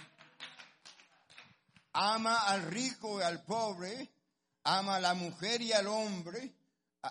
Ama 1.94 2.48
al 2.48 2.64
rico 2.64 3.20
y 3.20 3.22
al 3.22 3.42
pobre 3.44 4.13
ama 4.64 4.96
a 4.96 5.00
la 5.00 5.14
mujer 5.14 5.60
y 5.62 5.72
al 5.72 5.86
hombre, 5.86 6.54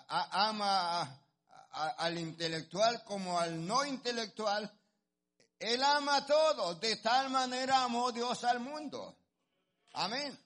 ama 0.08 1.20
al 1.70 2.18
intelectual 2.18 3.02
como 3.04 3.38
al 3.38 3.66
no 3.66 3.84
intelectual, 3.84 4.70
Él 5.58 5.82
ama 5.82 6.16
a 6.16 6.26
todos. 6.26 6.80
De 6.80 6.96
tal 6.96 7.30
manera 7.30 7.82
amó 7.82 8.12
Dios 8.12 8.44
al 8.44 8.60
mundo. 8.60 9.16
Amén. 9.94 10.38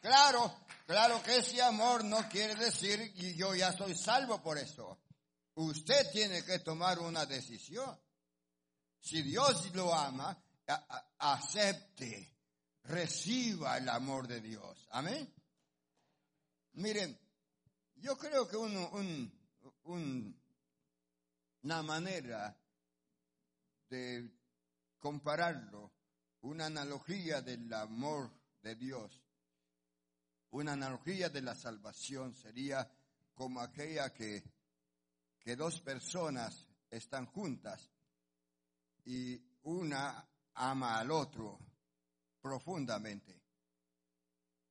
Claro, 0.00 0.52
claro 0.86 1.22
que 1.22 1.36
ese 1.36 1.62
amor 1.62 2.04
no 2.04 2.28
quiere 2.28 2.54
decir 2.56 3.12
y 3.16 3.34
yo 3.34 3.54
ya 3.54 3.72
soy 3.72 3.94
salvo 3.94 4.42
por 4.42 4.58
eso. 4.58 4.98
Usted 5.54 6.10
tiene 6.10 6.44
que 6.44 6.58
tomar 6.60 6.98
una 6.98 7.26
decisión. 7.26 7.98
Si 8.98 9.22
Dios 9.22 9.74
lo 9.74 9.94
ama, 9.94 10.36
acepte, 11.18 12.36
reciba 12.84 13.76
el 13.76 13.88
amor 13.88 14.26
de 14.26 14.40
Dios. 14.40 14.88
Amén. 14.90 15.32
Miren, 16.74 17.18
yo 17.96 18.16
creo 18.16 18.48
que 18.48 18.56
un- 18.56 18.76
un- 18.76 19.32
un- 19.84 20.42
una 21.62 21.82
manera 21.82 22.56
de 23.88 24.30
compararlo, 24.98 25.92
una 26.42 26.66
analogía 26.66 27.42
del 27.42 27.72
amor 27.72 28.32
de 28.62 28.74
Dios, 28.76 29.22
una 30.50 30.72
analogía 30.72 31.28
de 31.28 31.42
la 31.42 31.54
salvación 31.54 32.34
sería 32.34 32.90
como 33.34 33.60
aquella 33.60 34.12
que, 34.12 34.42
que 35.38 35.56
dos 35.56 35.80
personas 35.80 36.66
están 36.90 37.26
juntas 37.26 37.90
y 39.04 39.36
una 39.62 40.28
ama 40.54 40.98
al 40.98 41.10
otro 41.10 41.58
profundamente. 42.40 43.40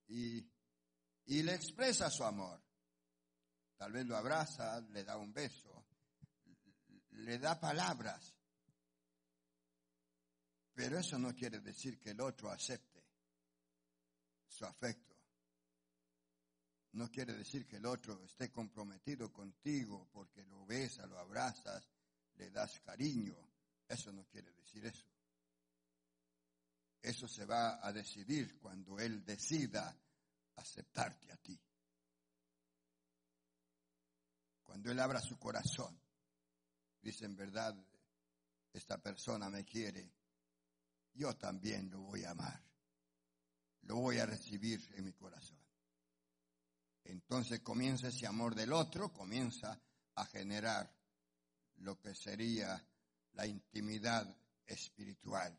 Y, 0.08 0.46
y 1.32 1.44
le 1.44 1.56
expresa 1.56 2.10
su 2.10 2.26
amor. 2.26 2.62
Tal 3.78 3.94
vez 3.94 4.06
lo 4.06 4.18
abraza, 4.18 4.82
le 4.82 5.06
da 5.06 5.16
un 5.16 5.32
beso, 5.32 5.86
le 7.12 7.40
da 7.40 7.58
palabras. 7.58 8.36
Pero 10.74 11.00
eso 11.00 11.18
no 11.18 11.34
quiere 11.34 11.62
decir 11.62 11.98
que 12.02 12.10
el 12.10 12.20
otro 12.20 12.52
acepte 12.52 13.02
su 14.46 14.66
afecto. 14.66 15.16
No 16.92 17.10
quiere 17.10 17.34
decir 17.34 17.66
que 17.66 17.78
el 17.78 17.86
otro 17.86 18.22
esté 18.26 18.52
comprometido 18.52 19.32
contigo 19.32 20.10
porque 20.12 20.44
lo 20.44 20.66
besas, 20.66 21.08
lo 21.08 21.18
abrazas, 21.18 21.90
le 22.36 22.50
das 22.50 22.82
cariño. 22.82 23.38
Eso 23.88 24.12
no 24.12 24.26
quiere 24.26 24.52
decir 24.52 24.86
eso. 24.86 25.08
Eso 27.02 27.26
se 27.26 27.46
va 27.46 27.80
a 27.82 27.94
decidir 27.94 28.60
cuando 28.60 29.00
él 29.00 29.24
decida 29.24 29.98
aceptarte 30.56 31.32
a 31.32 31.38
ti. 31.38 31.60
Cuando 34.64 34.92
él 34.92 35.00
abra 35.00 35.20
su 35.20 35.38
corazón, 35.38 36.00
dice 37.02 37.26
en 37.26 37.36
verdad, 37.36 37.76
esta 38.74 38.98
persona 38.98 39.50
me 39.50 39.66
quiere, 39.66 40.14
yo 41.14 41.36
también 41.36 41.90
lo 41.90 42.02
voy 42.02 42.24
a 42.24 42.32
amar. 42.32 42.64
Lo 43.84 43.98
voy 43.98 44.20
a 44.20 44.26
recibir 44.26 44.80
en 44.96 45.06
mi 45.06 45.14
corazón. 45.14 45.60
Entonces 47.04 47.62
comienza 47.62 48.08
ese 48.08 48.28
amor 48.28 48.56
del 48.56 48.74
otro, 48.74 49.12
comienza 49.12 49.80
a 50.16 50.26
generar 50.26 50.94
lo 51.78 52.00
que 52.00 52.14
sería 52.14 52.86
la 53.34 53.48
intimidad 53.48 54.38
espiritual, 54.66 55.58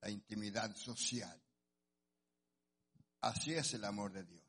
la 0.00 0.10
intimidad 0.10 0.74
social. 0.74 1.40
Así 3.24 3.54
es 3.54 3.72
el 3.72 3.86
amor 3.86 4.12
de 4.12 4.22
Dios. 4.22 4.44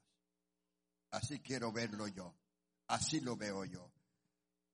Así 1.11 1.39
quiero 1.39 1.71
verlo 1.71 2.09
yo. 2.09 2.35
Así 2.87 3.21
lo 3.21 3.37
veo 3.37 3.63
yo. 3.63 3.89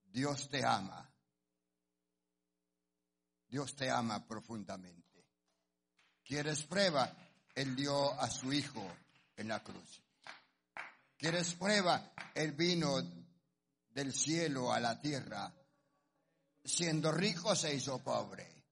Dios 0.05 0.49
te 0.49 0.65
ama. 0.65 1.07
Dios 3.47 3.75
te 3.75 3.91
ama 3.91 4.25
profundamente. 4.27 5.23
¿Quieres 6.23 6.63
prueba? 6.63 7.15
Él 7.53 7.75
dio 7.75 8.19
a 8.19 8.27
su 8.27 8.51
Hijo 8.51 8.83
en 9.35 9.49
la 9.49 9.63
cruz. 9.63 10.01
¿Quieres 11.15 11.53
prueba? 11.53 12.11
Él 12.33 12.53
vino 12.53 12.95
del 13.91 14.13
cielo 14.13 14.73
a 14.73 14.79
la 14.79 14.99
tierra. 14.99 15.53
Siendo 16.63 17.11
rico 17.11 17.55
se 17.55 17.75
hizo 17.75 17.99
pobre. 17.99 18.65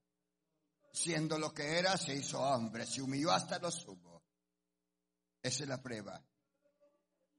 Siendo 0.91 1.37
lo 1.37 1.53
que 1.53 1.77
era 1.77 1.97
se 1.97 2.15
hizo 2.15 2.41
hombre. 2.41 2.87
Se 2.87 3.03
humilló 3.03 3.31
hasta 3.31 3.59
lo 3.59 3.69
sumo. 3.69 4.08
Esa 5.41 5.63
es 5.63 5.69
la 5.69 5.81
prueba. 5.81 6.21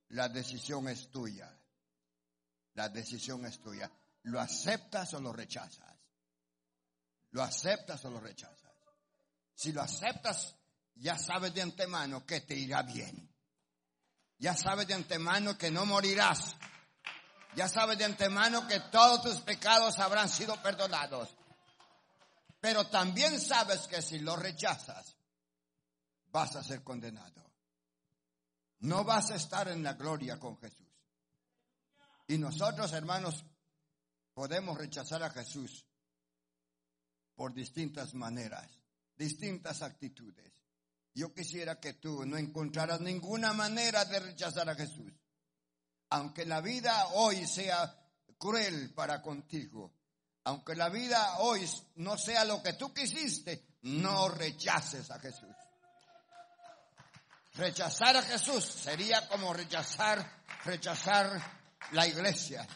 La 0.08 0.28
decisión 0.28 0.88
es 0.88 1.10
tuya. 1.10 1.50
La 2.74 2.88
decisión 2.88 3.44
es 3.46 3.60
tuya. 3.60 3.90
¿Lo 4.22 4.40
aceptas 4.40 5.14
o 5.14 5.20
lo 5.20 5.32
rechazas? 5.32 5.96
¿Lo 7.30 7.42
aceptas 7.42 8.04
o 8.04 8.10
lo 8.10 8.20
rechazas? 8.20 8.70
Si 9.54 9.72
lo 9.72 9.82
aceptas, 9.82 10.56
ya 10.94 11.18
sabes 11.18 11.52
de 11.54 11.62
antemano 11.62 12.24
que 12.24 12.40
te 12.40 12.54
irá 12.54 12.82
bien. 12.82 13.30
Ya 14.38 14.56
sabes 14.56 14.86
de 14.86 14.94
antemano 14.94 15.56
que 15.56 15.70
no 15.70 15.84
morirás. 15.84 16.56
Ya 17.54 17.68
sabes 17.68 17.98
de 17.98 18.04
antemano 18.04 18.66
que 18.66 18.80
todos 18.90 19.22
tus 19.22 19.40
pecados 19.42 19.98
habrán 19.98 20.28
sido 20.28 20.60
perdonados. 20.62 21.36
Pero 22.60 22.86
también 22.88 23.40
sabes 23.40 23.86
que 23.86 24.02
si 24.02 24.18
lo 24.18 24.36
rechazas, 24.36 25.16
vas 26.26 26.56
a 26.56 26.62
ser 26.62 26.82
condenado. 26.82 27.49
No 28.80 29.04
vas 29.04 29.30
a 29.30 29.36
estar 29.36 29.68
en 29.68 29.82
la 29.82 29.94
gloria 29.94 30.38
con 30.38 30.58
Jesús. 30.58 30.88
Y 32.28 32.38
nosotros, 32.38 32.92
hermanos, 32.92 33.44
podemos 34.32 34.78
rechazar 34.78 35.22
a 35.22 35.30
Jesús 35.30 35.84
por 37.34 37.52
distintas 37.52 38.14
maneras, 38.14 38.70
distintas 39.16 39.82
actitudes. 39.82 40.52
Yo 41.14 41.34
quisiera 41.34 41.80
que 41.80 41.94
tú 41.94 42.24
no 42.24 42.36
encontraras 42.36 43.00
ninguna 43.00 43.52
manera 43.52 44.04
de 44.04 44.20
rechazar 44.20 44.68
a 44.70 44.74
Jesús. 44.74 45.12
Aunque 46.10 46.46
la 46.46 46.60
vida 46.60 47.08
hoy 47.14 47.46
sea 47.46 47.96
cruel 48.38 48.94
para 48.94 49.20
contigo, 49.20 49.94
aunque 50.44 50.74
la 50.74 50.88
vida 50.88 51.38
hoy 51.38 51.68
no 51.96 52.16
sea 52.16 52.44
lo 52.44 52.62
que 52.62 52.74
tú 52.74 52.94
quisiste, 52.94 53.76
no 53.82 54.28
rechaces 54.28 55.10
a 55.10 55.18
Jesús. 55.18 55.54
Rechazar 57.60 58.16
a 58.16 58.22
Jesús 58.22 58.64
sería 58.64 59.28
como 59.28 59.52
rechazar, 59.52 60.44
rechazar 60.64 61.38
la 61.92 62.06
iglesia, 62.06 62.66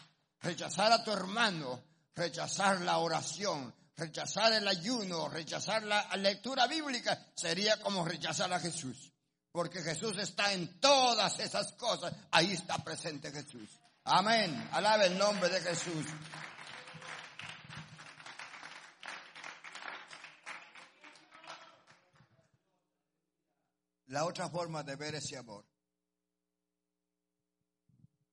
rechazar 0.41 0.91
a 0.91 1.03
tu 1.03 1.11
hermano, 1.11 1.81
rechazar 2.13 2.81
la 2.81 2.99
oración, 2.99 3.73
rechazar 3.97 4.53
el 4.53 4.67
ayuno, 4.67 5.27
rechazar 5.27 5.81
la 5.81 6.07
lectura 6.17 6.67
bíblica, 6.67 7.19
sería 7.35 7.77
como 7.81 8.05
rechazar 8.05 8.53
a 8.53 8.59
Jesús. 8.59 9.11
Porque 9.51 9.81
Jesús 9.81 10.19
está 10.19 10.53
en 10.53 10.79
todas 10.79 11.39
esas 11.39 11.71
cosas. 11.73 12.13
Ahí 12.29 12.53
está 12.53 12.77
presente 12.77 13.31
Jesús. 13.31 13.67
Amén. 14.03 14.69
Alabe 14.71 15.07
el 15.07 15.17
nombre 15.17 15.49
de 15.49 15.61
Jesús. 15.61 16.05
La 24.15 24.23
otra 24.23 24.49
forma 24.49 24.81
de 24.81 24.95
ver 24.95 25.15
ese 25.15 25.35
amor 25.35 25.67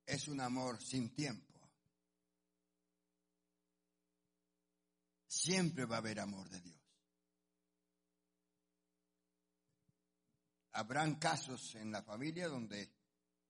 es 0.07 0.29
un 0.29 0.41
amor 0.41 0.81
sin 0.81 1.13
tiempo. 1.13 1.61
Siempre 5.27 5.85
va 5.85 5.97
a 5.97 5.99
haber 5.99 6.21
amor 6.21 6.49
de 6.51 6.61
Dios. 6.61 6.81
Habrán 10.71 11.17
casos 11.17 11.75
en 11.75 11.91
la 11.91 12.05
familia 12.05 12.47
donde 12.47 12.89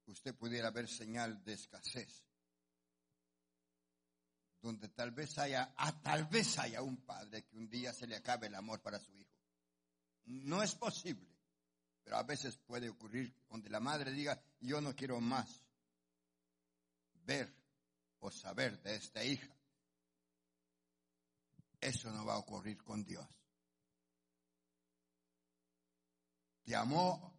usted 0.07 0.35
pudiera 0.35 0.71
ver 0.71 0.88
señal 0.88 1.45
de 1.45 1.53
escasez, 1.53 2.25
donde 4.62 4.88
tal 4.88 5.11
vez 5.11 5.37
haya, 5.37 5.75
ah, 5.77 6.01
tal 6.01 6.29
vez 6.29 6.59
haya 6.59 6.81
un 6.81 7.05
padre 7.05 7.45
que 7.45 7.59
un 7.59 7.68
día 7.68 7.92
se 7.92 8.07
le 8.07 8.16
acabe 8.16 8.47
el 8.47 8.55
amor 8.55 8.81
para 8.81 8.99
su 8.99 9.14
hijo. 9.18 9.37
No 10.25 10.62
es 10.62 10.75
posible, 10.75 11.32
pero 12.03 12.17
a 12.17 12.23
veces 12.23 12.57
puede 12.59 12.88
ocurrir 12.88 13.35
donde 13.49 13.71
la 13.71 13.81
madre 13.81 14.12
diga, 14.12 14.41
yo 14.61 14.81
no 14.81 14.95
quiero 14.95 15.21
más 15.21 15.65
ver 17.25 17.55
o 18.21 18.31
saber 18.31 18.81
de 18.83 18.97
esta 18.97 19.25
hija. 19.25 19.55
Eso 21.81 22.11
no 22.11 22.25
va 22.25 22.35
a 22.35 22.38
ocurrir 22.38 22.83
con 22.83 23.05
Dios. 23.05 23.27
¿Te 26.65 26.77
amó 26.77 27.35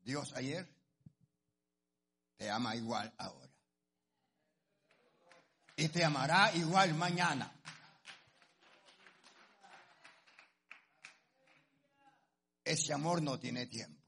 Dios 0.00 0.32
ayer? 0.34 0.68
Te 2.36 2.48
ama 2.48 2.76
igual 2.76 3.12
ahora. 3.18 3.50
Y 5.76 5.88
te 5.88 6.04
amará 6.04 6.54
igual 6.54 6.94
mañana. 6.94 7.52
Ese 12.70 12.92
amor 12.92 13.20
no 13.20 13.36
tiene 13.36 13.66
tiempo. 13.66 14.00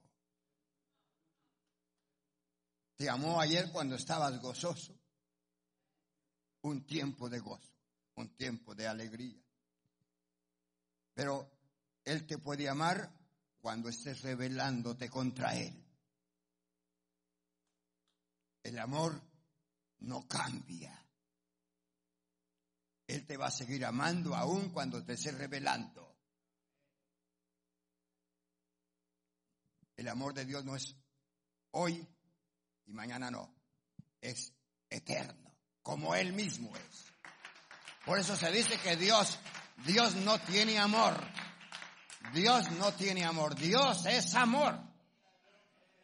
Te 2.95 3.11
amó 3.11 3.41
ayer 3.41 3.73
cuando 3.73 3.97
estabas 3.97 4.41
gozoso. 4.41 4.97
Un 6.61 6.87
tiempo 6.87 7.29
de 7.29 7.41
gozo, 7.41 7.75
un 8.15 8.37
tiempo 8.37 8.73
de 8.77 8.87
alegría. 8.87 9.43
Pero 11.13 11.51
Él 12.05 12.25
te 12.25 12.39
puede 12.39 12.69
amar 12.69 13.13
cuando 13.59 13.89
estés 13.89 14.23
rebelándote 14.23 15.11
contra 15.11 15.57
Él. 15.57 15.85
El 18.63 18.79
amor 18.79 19.21
no 19.99 20.29
cambia. 20.29 21.05
Él 23.09 23.27
te 23.27 23.37
va 23.37 23.49
a 23.49 23.51
seguir 23.51 23.85
amando 23.85 24.37
aún 24.37 24.71
cuando 24.71 25.05
te 25.05 25.15
estés 25.15 25.37
rebelando. 25.37 26.12
El 29.97 30.09
amor 30.09 30.35
de 30.35 30.45
Dios 30.45 30.65
no 30.65 30.77
es 30.77 30.95
hoy 31.73 32.07
y 32.87 32.93
mañana 32.93 33.31
no. 33.31 33.55
Es 34.21 34.53
eterno, 34.89 35.55
como 35.83 36.15
Él 36.15 36.33
mismo 36.33 36.75
es. 36.77 37.05
Por 38.05 38.19
eso 38.19 38.37
se 38.37 38.51
dice 38.51 38.79
que 38.79 38.97
Dios, 38.97 39.39
Dios 39.85 40.15
no 40.17 40.41
tiene 40.41 40.79
amor. 40.79 41.15
Dios 42.33 42.71
no 42.73 42.93
tiene 42.93 43.25
amor. 43.25 43.55
Dios 43.55 44.07
es 44.07 44.35
amor. 44.35 44.79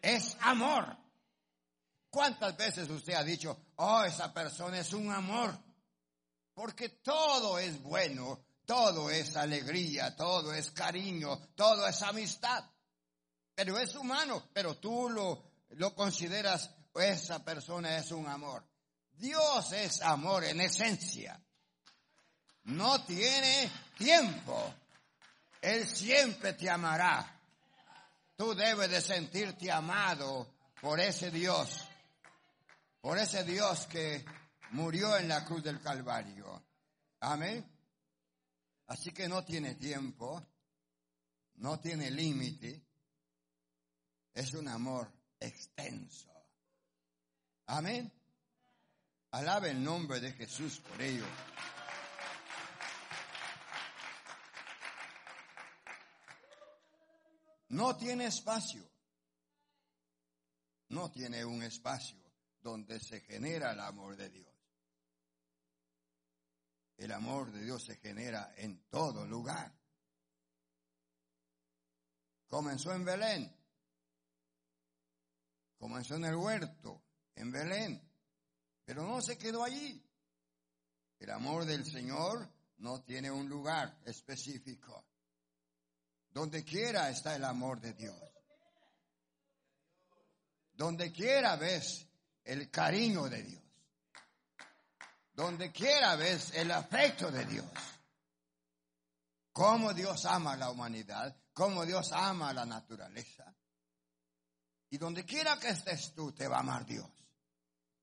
Es 0.00 0.36
amor. 0.40 0.96
¿Cuántas 2.10 2.56
veces 2.56 2.88
usted 2.88 3.14
ha 3.14 3.24
dicho, 3.24 3.56
oh, 3.76 4.02
esa 4.04 4.32
persona 4.32 4.78
es 4.78 4.92
un 4.92 5.12
amor? 5.12 5.56
Porque 6.54 6.88
todo 6.88 7.58
es 7.58 7.80
bueno, 7.82 8.44
todo 8.64 9.10
es 9.10 9.36
alegría, 9.36 10.16
todo 10.16 10.52
es 10.52 10.70
cariño, 10.70 11.38
todo 11.54 11.86
es 11.86 12.02
amistad. 12.02 12.64
Pero 13.58 13.76
es 13.76 13.96
humano, 13.96 14.44
pero 14.52 14.76
tú 14.76 15.10
lo, 15.10 15.42
lo 15.70 15.92
consideras, 15.92 16.70
esa 16.94 17.44
persona 17.44 17.98
es 17.98 18.12
un 18.12 18.28
amor. 18.28 18.64
Dios 19.14 19.72
es 19.72 20.00
amor 20.02 20.44
en 20.44 20.60
esencia. 20.60 21.40
No 22.64 23.04
tiene 23.04 23.68
tiempo. 23.96 24.74
Él 25.60 25.84
siempre 25.88 26.52
te 26.52 26.70
amará. 26.70 27.40
Tú 28.36 28.54
debes 28.54 28.90
de 28.90 29.00
sentirte 29.00 29.72
amado 29.72 30.54
por 30.80 31.00
ese 31.00 31.32
Dios 31.32 31.88
por 33.00 33.18
ese 33.18 33.44
Dios 33.44 33.86
que 33.86 34.24
murió 34.72 35.16
en 35.16 35.28
la 35.28 35.44
cruz 35.44 35.62
del 35.62 35.80
Calvario. 35.80 36.62
Amén. 37.20 37.64
Así 38.86 39.12
que 39.12 39.28
no 39.28 39.44
tiene 39.44 39.74
tiempo, 39.76 40.42
no 41.56 41.78
tiene 41.78 42.10
límite, 42.10 42.87
es 44.38 44.54
un 44.54 44.68
amor 44.68 45.12
extenso. 45.40 46.30
Amén. 47.66 48.12
Alabe 49.32 49.72
el 49.72 49.82
nombre 49.82 50.20
de 50.20 50.32
Jesús 50.32 50.78
por 50.78 51.02
ello. 51.02 51.26
No 57.70 57.96
tiene 57.96 58.26
espacio. 58.26 58.88
No 60.90 61.10
tiene 61.10 61.44
un 61.44 61.64
espacio 61.64 62.16
donde 62.60 63.00
se 63.00 63.20
genera 63.22 63.72
el 63.72 63.80
amor 63.80 64.16
de 64.16 64.30
Dios. 64.30 64.54
El 66.96 67.10
amor 67.10 67.50
de 67.50 67.64
Dios 67.64 67.84
se 67.84 67.96
genera 67.96 68.54
en 68.56 68.88
todo 68.88 69.26
lugar. 69.26 69.76
Comenzó 72.46 72.94
en 72.94 73.04
Belén. 73.04 73.57
Comenzó 75.78 76.16
en 76.16 76.24
el 76.24 76.34
huerto, 76.34 77.02
en 77.34 77.52
Belén. 77.52 78.02
Pero 78.84 79.06
no 79.06 79.22
se 79.22 79.38
quedó 79.38 79.62
allí. 79.62 80.04
El 81.18 81.30
amor 81.30 81.64
del 81.64 81.84
Señor 81.84 82.48
no 82.78 83.02
tiene 83.02 83.30
un 83.30 83.48
lugar 83.48 83.98
específico. 84.04 85.04
Donde 86.30 86.64
quiera 86.64 87.10
está 87.10 87.36
el 87.36 87.44
amor 87.44 87.80
de 87.80 87.94
Dios. 87.94 88.16
Donde 90.72 91.12
quiera 91.12 91.56
ves 91.56 92.06
el 92.44 92.70
cariño 92.70 93.28
de 93.28 93.42
Dios. 93.42 93.62
Donde 95.32 95.70
quiera 95.72 96.16
ves 96.16 96.52
el 96.54 96.70
afecto 96.70 97.30
de 97.30 97.44
Dios. 97.44 97.70
Cómo 99.52 99.92
Dios 99.92 100.24
ama 100.24 100.52
a 100.52 100.56
la 100.56 100.70
humanidad, 100.70 101.36
cómo 101.52 101.84
Dios 101.84 102.12
ama 102.12 102.50
a 102.50 102.54
la 102.54 102.64
naturaleza. 102.64 103.52
Y 104.90 104.98
donde 104.98 105.24
quiera 105.24 105.58
que 105.58 105.68
estés 105.68 106.14
tú, 106.14 106.32
te 106.32 106.48
va 106.48 106.56
a 106.56 106.60
amar 106.60 106.86
Dios. 106.86 107.10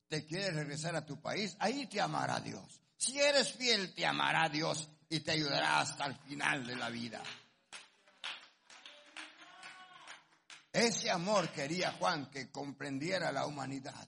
Te 0.07 0.25
quieres 0.25 0.53
regresar 0.53 0.95
a 0.95 1.05
tu 1.05 1.19
país, 1.19 1.55
ahí 1.59 1.87
te 1.87 1.99
amará 1.99 2.39
Dios. 2.39 2.79
Si 2.97 3.19
eres 3.19 3.53
fiel, 3.53 3.93
te 3.93 4.05
amará 4.05 4.49
Dios 4.49 4.87
y 5.09 5.19
te 5.19 5.31
ayudará 5.31 5.79
hasta 5.79 6.05
el 6.05 6.15
final 6.19 6.65
de 6.65 6.75
la 6.75 6.89
vida. 6.89 7.23
Ese 10.71 11.09
amor 11.09 11.49
quería 11.49 11.93
Juan 11.93 12.29
que 12.29 12.51
comprendiera 12.51 13.31
la 13.31 13.45
humanidad 13.45 14.07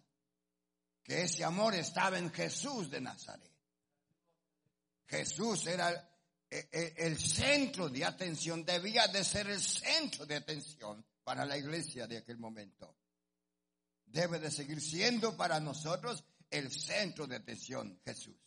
que 1.07 1.23
ese 1.23 1.45
amor 1.45 1.73
estaba 1.73 2.17
en 2.17 2.33
Jesús 2.33 2.91
de 2.91 2.99
Nazaret. 2.99 3.49
Jesús 5.07 5.65
era 5.65 5.89
e, 6.49 6.67
e, 6.69 6.93
el, 6.97 7.17
centro 7.17 7.87
de 7.87 8.03
atención, 8.03 8.65
debía 8.65 9.07
de 9.07 9.23
ser 9.23 9.47
el 9.49 9.61
centro 9.61 10.25
de 10.25 10.35
atención 10.35 11.05
para 11.27 11.43
la 11.43 11.57
iglesia 11.57 12.07
de 12.07 12.19
aquel 12.19 12.37
momento. 12.37 12.95
Debe 14.05 14.39
de 14.39 14.49
seguir 14.49 14.79
siendo 14.79 15.35
para 15.35 15.59
nosotros 15.59 16.23
el 16.49 16.71
centro 16.71 17.27
de 17.27 17.35
atención, 17.35 17.99
Jesús. 18.05 18.37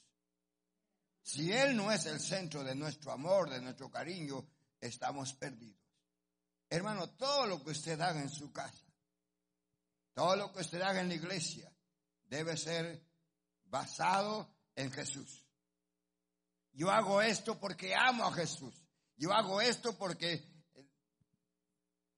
Si 1.20 1.52
Él 1.52 1.76
no 1.76 1.92
es 1.92 2.06
el 2.06 2.18
centro 2.18 2.64
de 2.64 2.74
nuestro 2.74 3.12
amor, 3.12 3.50
de 3.50 3.60
nuestro 3.60 3.90
cariño, 3.90 4.48
estamos 4.80 5.34
perdidos. 5.34 5.78
Hermano, 6.70 7.10
todo 7.10 7.44
lo 7.44 7.62
que 7.62 7.72
usted 7.72 8.00
haga 8.00 8.22
en 8.22 8.30
su 8.30 8.50
casa, 8.50 8.86
todo 10.14 10.34
lo 10.36 10.50
que 10.50 10.60
usted 10.60 10.80
haga 10.80 11.02
en 11.02 11.08
la 11.08 11.16
iglesia, 11.16 11.70
debe 12.24 12.56
ser 12.56 13.06
basado 13.64 14.56
en 14.74 14.90
Jesús. 14.90 15.44
Yo 16.72 16.90
hago 16.90 17.20
esto 17.20 17.60
porque 17.60 17.94
amo 17.94 18.24
a 18.24 18.32
Jesús. 18.32 18.72
Yo 19.18 19.34
hago 19.34 19.60
esto 19.60 19.98
porque 19.98 20.48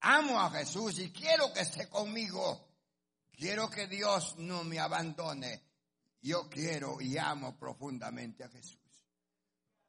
amo 0.02 0.40
a 0.40 0.50
Jesús 0.50 0.98
y 0.98 1.10
quiero 1.10 1.52
que 1.52 1.60
esté 1.60 1.88
conmigo. 1.88 2.68
Quiero 3.32 3.70
que 3.70 3.86
Dios 3.86 4.36
no 4.38 4.62
me 4.64 4.78
abandone. 4.78 5.64
Yo 6.20 6.48
quiero 6.48 7.00
y 7.00 7.18
amo 7.18 7.56
profundamente 7.56 8.44
a 8.44 8.48
Jesús. 8.48 8.78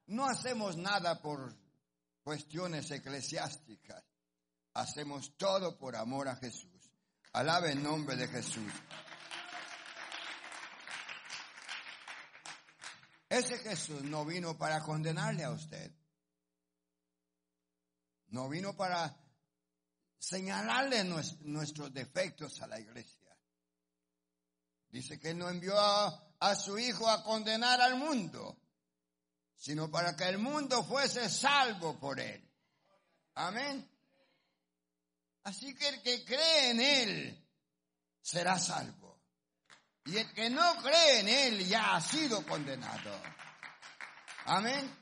No 0.07 0.25
hacemos 0.25 0.77
nada 0.77 1.21
por 1.21 1.55
cuestiones 2.23 2.89
eclesiásticas. 2.89 4.03
Hacemos 4.73 5.37
todo 5.37 5.77
por 5.77 5.95
amor 5.95 6.27
a 6.27 6.35
Jesús. 6.35 6.91
Alabe 7.33 7.71
el 7.71 7.83
nombre 7.83 8.15
de 8.15 8.27
Jesús. 8.27 8.71
Ese 13.29 13.57
Jesús 13.59 14.03
no 14.03 14.25
vino 14.25 14.57
para 14.57 14.81
condenarle 14.81 15.43
a 15.43 15.51
usted. 15.51 15.91
No 18.27 18.49
vino 18.49 18.75
para 18.75 19.22
señalarle 20.23 21.03
nuestros 21.03 21.93
defectos 21.93 22.61
a 22.61 22.67
la 22.67 22.79
iglesia. 22.79 23.35
Dice 24.89 25.19
que 25.19 25.33
no 25.33 25.49
envió 25.49 25.77
a, 25.77 26.35
a 26.39 26.55
su 26.55 26.77
Hijo 26.77 27.09
a 27.09 27.23
condenar 27.23 27.81
al 27.81 27.97
mundo, 27.97 28.57
sino 29.55 29.91
para 29.91 30.15
que 30.15 30.25
el 30.25 30.37
mundo 30.37 30.83
fuese 30.83 31.29
salvo 31.29 31.99
por 31.99 32.19
él. 32.19 32.49
Amén. 33.35 33.89
Así 35.43 35.75
que 35.75 35.89
el 35.89 36.01
que 36.01 36.23
cree 36.23 36.69
en 36.69 36.79
él 36.79 37.47
será 38.21 38.57
salvo. 38.57 39.21
Y 40.05 40.17
el 40.17 40.33
que 40.33 40.49
no 40.49 40.75
cree 40.81 41.19
en 41.19 41.29
Él 41.29 41.65
ya 41.65 41.95
ha 41.95 42.01
sido 42.01 42.45
condenado. 42.45 43.21
Amén. 44.45 44.93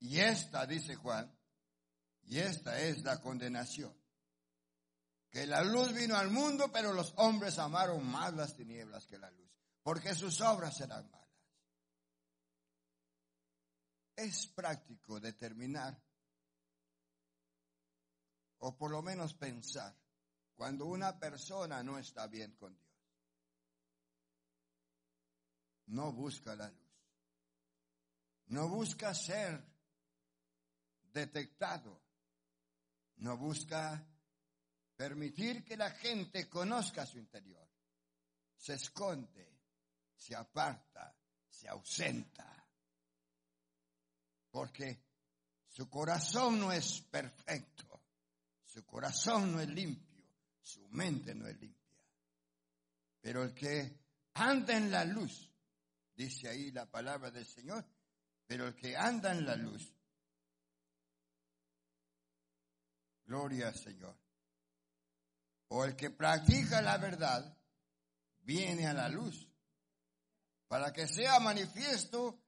Y 0.00 0.18
esta, 0.18 0.66
dice 0.66 0.96
Juan, 0.96 1.37
y 2.28 2.38
esta 2.38 2.80
es 2.80 3.02
la 3.02 3.20
condenación. 3.20 3.94
Que 5.30 5.46
la 5.46 5.62
luz 5.62 5.92
vino 5.92 6.16
al 6.16 6.30
mundo, 6.30 6.70
pero 6.72 6.92
los 6.92 7.12
hombres 7.16 7.58
amaron 7.58 8.06
más 8.06 8.32
las 8.34 8.54
tinieblas 8.56 9.06
que 9.06 9.18
la 9.18 9.30
luz, 9.30 9.50
porque 9.82 10.14
sus 10.14 10.40
obras 10.40 10.80
eran 10.80 11.10
malas. 11.10 11.28
Es 14.16 14.46
práctico 14.46 15.20
determinar, 15.20 16.00
o 18.58 18.76
por 18.76 18.90
lo 18.90 19.02
menos 19.02 19.34
pensar, 19.34 19.94
cuando 20.54 20.86
una 20.86 21.18
persona 21.18 21.82
no 21.82 21.98
está 21.98 22.26
bien 22.26 22.54
con 22.56 22.74
Dios 22.76 22.88
no 25.88 26.12
busca 26.12 26.54
la 26.54 26.68
luz. 26.68 26.88
No 28.46 28.68
busca 28.68 29.14
ser 29.14 29.62
detectado. 31.12 32.00
No 33.18 33.36
busca 33.36 34.04
permitir 34.96 35.64
que 35.64 35.76
la 35.76 35.90
gente 35.90 36.48
conozca 36.48 37.06
su 37.06 37.18
interior. 37.18 37.68
Se 38.56 38.74
esconde, 38.74 39.60
se 40.16 40.34
aparta, 40.34 41.16
se 41.48 41.68
ausenta. 41.68 42.66
Porque 44.50 45.08
Su 45.78 45.88
corazón 45.88 46.58
no 46.58 46.72
es 46.72 47.02
perfecto, 47.02 48.02
su 48.64 48.84
corazón 48.84 49.52
no 49.52 49.60
es 49.60 49.68
limpio, 49.68 50.24
su 50.60 50.88
mente 50.88 51.32
no 51.36 51.46
es 51.46 51.56
limpia. 51.60 52.04
Pero 53.20 53.44
el 53.44 53.54
que 53.54 53.96
anda 54.34 54.76
en 54.76 54.90
la 54.90 55.04
luz, 55.04 55.48
dice 56.16 56.48
ahí 56.48 56.72
la 56.72 56.90
palabra 56.90 57.30
del 57.30 57.46
Señor, 57.46 57.84
pero 58.44 58.66
el 58.66 58.74
que 58.74 58.96
anda 58.96 59.30
en 59.30 59.46
la 59.46 59.54
luz, 59.54 59.94
gloria 63.28 63.68
al 63.68 63.74
Señor, 63.74 64.18
o 65.68 65.84
el 65.84 65.94
que 65.94 66.10
practica 66.10 66.80
la 66.80 66.96
verdad, 66.96 67.54
viene 68.40 68.86
a 68.86 68.94
la 68.94 69.10
luz, 69.10 69.46
para 70.66 70.92
que 70.94 71.06
sea 71.06 71.38
manifiesto 71.38 72.40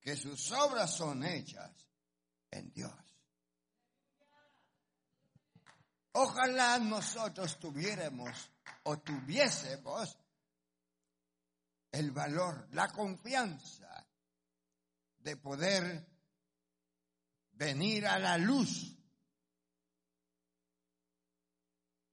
que 0.00 0.16
sus 0.16 0.52
obras 0.52 0.96
son 0.96 1.24
hechas 1.24 1.72
en 2.52 2.72
Dios. 2.72 2.94
Ojalá 6.12 6.78
nosotros 6.78 7.58
tuviéramos 7.58 8.52
o 8.84 8.98
tuviésemos 9.00 10.16
el 11.90 12.12
valor, 12.12 12.68
la 12.72 12.88
confianza 12.88 14.06
de 15.18 15.36
poder 15.36 16.06
venir 17.52 18.06
a 18.06 18.20
la 18.20 18.38
luz 18.38 18.97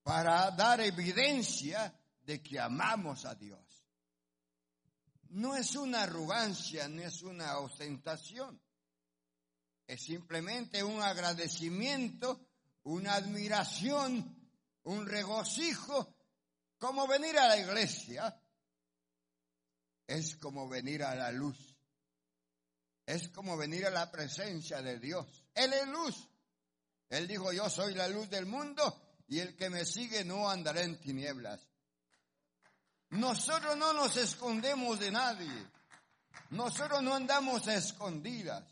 para 0.05 0.51
dar 0.51 0.81
evidencia 0.81 1.91
de 2.21 2.39
que 2.39 2.59
amamos 2.59 3.25
a 3.25 3.33
Dios. 3.33 3.59
No 5.29 5.55
es 5.55 5.75
una 5.75 6.03
arrogancia, 6.03 6.87
ni 6.87 7.01
es 7.01 7.23
una 7.23 7.57
ostentación. 7.57 8.61
Es 9.87 10.03
simplemente 10.03 10.83
un 10.83 11.01
agradecimiento, 11.01 12.39
una 12.83 13.15
admiración, 13.15 14.47
un 14.83 15.07
regocijo, 15.07 16.15
como 16.77 17.07
venir 17.07 17.39
a 17.39 17.47
la 17.47 17.57
iglesia. 17.57 18.39
Es 20.05 20.35
como 20.35 20.69
venir 20.69 21.01
a 21.01 21.15
la 21.15 21.31
luz. 21.31 21.57
Es 23.07 23.29
como 23.29 23.57
venir 23.57 23.87
a 23.87 23.89
la 23.89 24.11
presencia 24.11 24.83
de 24.83 24.99
Dios. 24.99 25.25
Él 25.55 25.73
es 25.73 25.87
luz. 25.87 26.29
Él 27.09 27.27
dijo, 27.27 27.51
yo 27.51 27.71
soy 27.71 27.95
la 27.95 28.07
luz 28.07 28.29
del 28.29 28.45
mundo 28.45 29.01
y 29.27 29.39
el 29.39 29.55
que 29.55 29.69
me 29.69 29.85
sigue 29.85 30.23
no 30.23 30.49
andará 30.49 30.81
en 30.81 30.99
tinieblas. 30.99 31.59
Nosotros 33.09 33.75
no 33.77 33.93
nos 33.93 34.17
escondemos 34.17 34.99
de 34.99 35.11
nadie. 35.11 35.67
Nosotros 36.49 37.01
no 37.01 37.15
andamos 37.15 37.67
escondidas. 37.67 38.63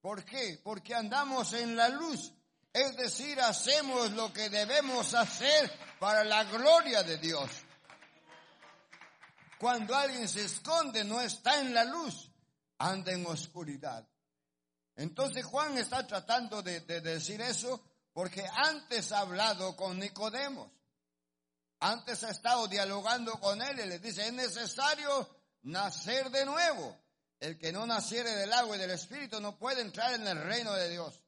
¿Por 0.00 0.24
qué? 0.24 0.60
Porque 0.62 0.94
andamos 0.94 1.52
en 1.52 1.76
la 1.76 1.88
luz. 1.88 2.32
Es 2.72 2.96
decir, 2.96 3.40
hacemos 3.40 4.12
lo 4.12 4.32
que 4.32 4.48
debemos 4.48 5.14
hacer 5.14 5.70
para 5.98 6.24
la 6.24 6.44
gloria 6.44 7.02
de 7.02 7.18
Dios. 7.18 7.50
Cuando 9.58 9.94
alguien 9.94 10.28
se 10.28 10.44
esconde, 10.44 11.04
no 11.04 11.20
está 11.20 11.60
en 11.60 11.74
la 11.74 11.84
luz, 11.84 12.30
anda 12.78 13.12
en 13.12 13.26
oscuridad. 13.26 14.08
Entonces 14.96 15.44
Juan 15.44 15.76
está 15.76 16.06
tratando 16.06 16.62
de 16.62 16.80
decir 16.80 17.40
eso 17.42 17.89
porque 18.20 18.44
antes 18.54 19.12
ha 19.12 19.20
hablado 19.20 19.74
con 19.74 19.98
Nicodemos. 19.98 20.70
Antes 21.78 22.22
ha 22.22 22.28
estado 22.28 22.68
dialogando 22.68 23.40
con 23.40 23.62
él 23.62 23.80
y 23.80 23.88
le 23.88 23.98
dice, 23.98 24.26
es 24.26 24.32
necesario 24.34 25.26
nacer 25.62 26.28
de 26.28 26.44
nuevo. 26.44 27.00
El 27.38 27.56
que 27.58 27.72
no 27.72 27.86
naciere 27.86 28.28
del 28.32 28.52
agua 28.52 28.76
y 28.76 28.78
del 28.78 28.90
espíritu 28.90 29.40
no 29.40 29.58
puede 29.58 29.80
entrar 29.80 30.12
en 30.12 30.28
el 30.28 30.38
reino 30.38 30.74
de 30.74 30.90
Dios. 30.90 31.18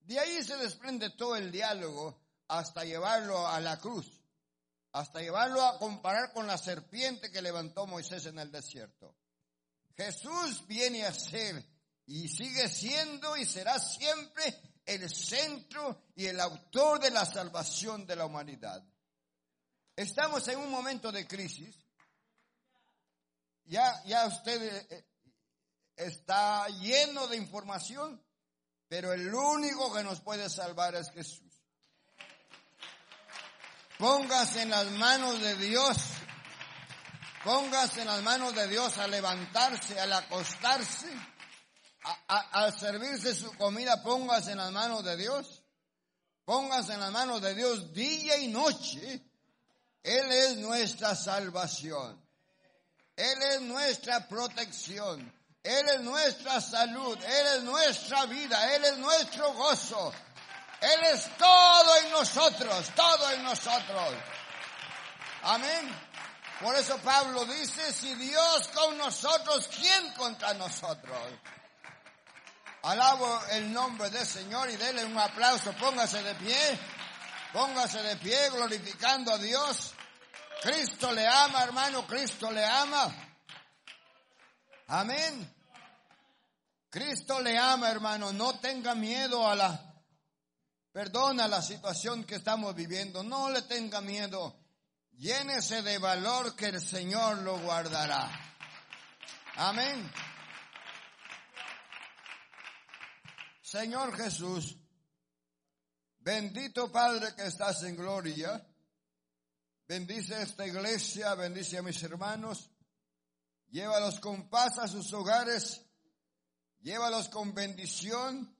De 0.00 0.18
ahí 0.18 0.42
se 0.42 0.56
desprende 0.56 1.10
todo 1.10 1.36
el 1.36 1.52
diálogo 1.52 2.18
hasta 2.48 2.86
llevarlo 2.86 3.46
a 3.46 3.60
la 3.60 3.78
cruz, 3.78 4.06
hasta 4.92 5.20
llevarlo 5.20 5.60
a 5.60 5.78
comparar 5.78 6.32
con 6.32 6.46
la 6.46 6.56
serpiente 6.56 7.30
que 7.30 7.42
levantó 7.42 7.86
Moisés 7.86 8.24
en 8.24 8.38
el 8.38 8.50
desierto. 8.50 9.14
Jesús 9.98 10.66
viene 10.66 11.04
a 11.04 11.12
ser 11.12 11.62
y 12.06 12.26
sigue 12.28 12.70
siendo 12.70 13.36
y 13.36 13.44
será 13.44 13.78
siempre 13.78 14.71
el 14.84 15.08
centro 15.08 16.02
y 16.14 16.26
el 16.26 16.40
autor 16.40 17.00
de 17.00 17.10
la 17.10 17.24
salvación 17.24 18.06
de 18.06 18.16
la 18.16 18.26
humanidad. 18.26 18.82
Estamos 19.94 20.46
en 20.48 20.58
un 20.58 20.70
momento 20.70 21.12
de 21.12 21.26
crisis. 21.26 21.76
Ya, 23.64 24.02
ya 24.04 24.26
usted 24.26 24.86
eh, 24.90 25.06
está 25.96 26.66
lleno 26.68 27.26
de 27.28 27.36
información, 27.36 28.22
pero 28.88 29.12
el 29.12 29.32
único 29.32 29.92
que 29.92 30.02
nos 30.02 30.20
puede 30.20 30.48
salvar 30.48 30.94
es 30.94 31.10
Jesús. 31.10 31.52
Póngase 33.98 34.62
en 34.62 34.70
las 34.70 34.90
manos 34.92 35.40
de 35.40 35.56
Dios. 35.56 35.96
Póngase 37.44 38.02
en 38.02 38.08
las 38.08 38.22
manos 38.22 38.54
de 38.54 38.68
Dios 38.68 38.98
al 38.98 39.10
levantarse, 39.10 40.00
al 40.00 40.12
acostarse, 40.12 41.08
al 42.28 42.78
servirse 42.78 43.34
su 43.34 43.52
comida, 43.56 44.02
póngase 44.02 44.52
en 44.52 44.58
las 44.58 44.72
manos 44.72 45.04
de 45.04 45.16
Dios. 45.16 45.62
Póngase 46.44 46.94
en 46.94 47.00
las 47.00 47.12
manos 47.12 47.40
de 47.40 47.54
Dios 47.54 47.92
día 47.92 48.36
y 48.38 48.48
noche 48.48 49.22
él 50.02 50.32
es 50.32 50.56
nuestra 50.56 51.14
salvación. 51.14 52.20
Él 53.14 53.42
es 53.42 53.60
nuestra 53.62 54.26
protección. 54.26 55.32
Él 55.62 55.88
es 55.90 56.00
nuestra 56.00 56.60
salud. 56.60 57.16
Él 57.22 57.46
es 57.56 57.62
nuestra 57.62 58.26
vida. 58.26 58.74
Él 58.74 58.84
es 58.84 58.98
nuestro 58.98 59.52
gozo. 59.52 60.12
Él 60.80 61.00
es 61.12 61.36
todo 61.36 61.96
en 61.98 62.10
nosotros, 62.10 62.90
todo 62.96 63.30
en 63.30 63.44
nosotros. 63.44 64.14
Amén. 65.42 66.10
Por 66.60 66.74
eso 66.74 66.98
Pablo 66.98 67.44
dice, 67.44 67.92
si 67.92 68.12
Dios 68.16 68.68
con 68.74 68.98
nosotros, 68.98 69.68
¿quién 69.76 70.12
contra 70.14 70.54
nosotros? 70.54 71.18
Alabo 72.82 73.40
el 73.50 73.72
nombre 73.72 74.10
del 74.10 74.26
Señor 74.26 74.68
y 74.70 74.76
dele 74.76 75.04
un 75.04 75.16
aplauso. 75.16 75.72
Póngase 75.74 76.22
de 76.22 76.34
pie. 76.34 76.78
Póngase 77.52 78.02
de 78.02 78.16
pie 78.16 78.50
glorificando 78.50 79.32
a 79.32 79.38
Dios. 79.38 79.94
Cristo 80.62 81.12
le 81.12 81.26
ama, 81.26 81.62
hermano, 81.62 82.06
Cristo 82.06 82.50
le 82.50 82.64
ama. 82.64 83.12
Amén. 84.88 85.54
Cristo 86.88 87.40
le 87.40 87.56
ama, 87.58 87.90
hermano. 87.90 88.32
No 88.32 88.58
tenga 88.58 88.94
miedo 88.94 89.48
a 89.48 89.54
la, 89.54 89.94
perdona 90.92 91.48
la 91.48 91.62
situación 91.62 92.24
que 92.24 92.36
estamos 92.36 92.74
viviendo. 92.74 93.22
No 93.22 93.50
le 93.50 93.62
tenga 93.62 94.00
miedo. 94.00 94.56
Llénese 95.18 95.82
de 95.82 95.98
valor 95.98 96.56
que 96.56 96.66
el 96.66 96.80
Señor 96.80 97.38
lo 97.38 97.58
guardará. 97.58 98.28
Amén. 99.56 100.10
Señor 103.72 104.14
Jesús, 104.14 104.76
Bendito 106.18 106.92
Padre 106.92 107.34
que 107.34 107.46
estás 107.46 107.82
en 107.84 107.96
gloria. 107.96 108.62
Bendice 109.88 110.42
esta 110.42 110.66
iglesia, 110.66 111.34
bendice 111.34 111.78
a 111.78 111.82
mis 111.82 112.02
hermanos. 112.02 112.70
Llévalos 113.70 114.20
con 114.20 114.50
paz 114.50 114.78
a 114.78 114.86
sus 114.86 115.10
hogares. 115.14 115.80
Llévalos 116.82 117.30
con 117.30 117.54
bendición. 117.54 118.54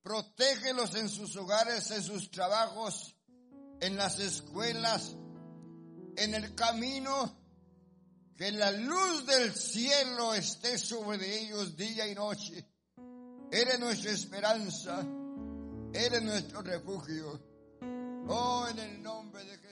Protégelos 0.00 0.94
en 0.94 1.08
sus 1.08 1.34
hogares, 1.34 1.90
en 1.90 2.04
sus 2.04 2.30
trabajos, 2.30 3.16
en 3.80 3.96
las 3.96 4.20
escuelas, 4.20 5.16
en 6.16 6.34
el 6.36 6.54
camino. 6.54 7.36
Que 8.36 8.52
la 8.52 8.70
luz 8.70 9.26
del 9.26 9.52
cielo 9.56 10.34
esté 10.34 10.78
sobre 10.78 11.40
ellos 11.40 11.76
día 11.76 12.06
y 12.06 12.14
noche. 12.14 12.69
Eres 13.52 13.80
nuestra 13.80 14.12
esperanza. 14.12 15.04
Eres 15.92 16.22
nuestro 16.22 16.62
refugio. 16.62 17.40
Oh, 18.28 18.66
en 18.70 18.78
el 18.78 19.02
nombre 19.02 19.44
de 19.44 19.58
Jesús. 19.58 19.69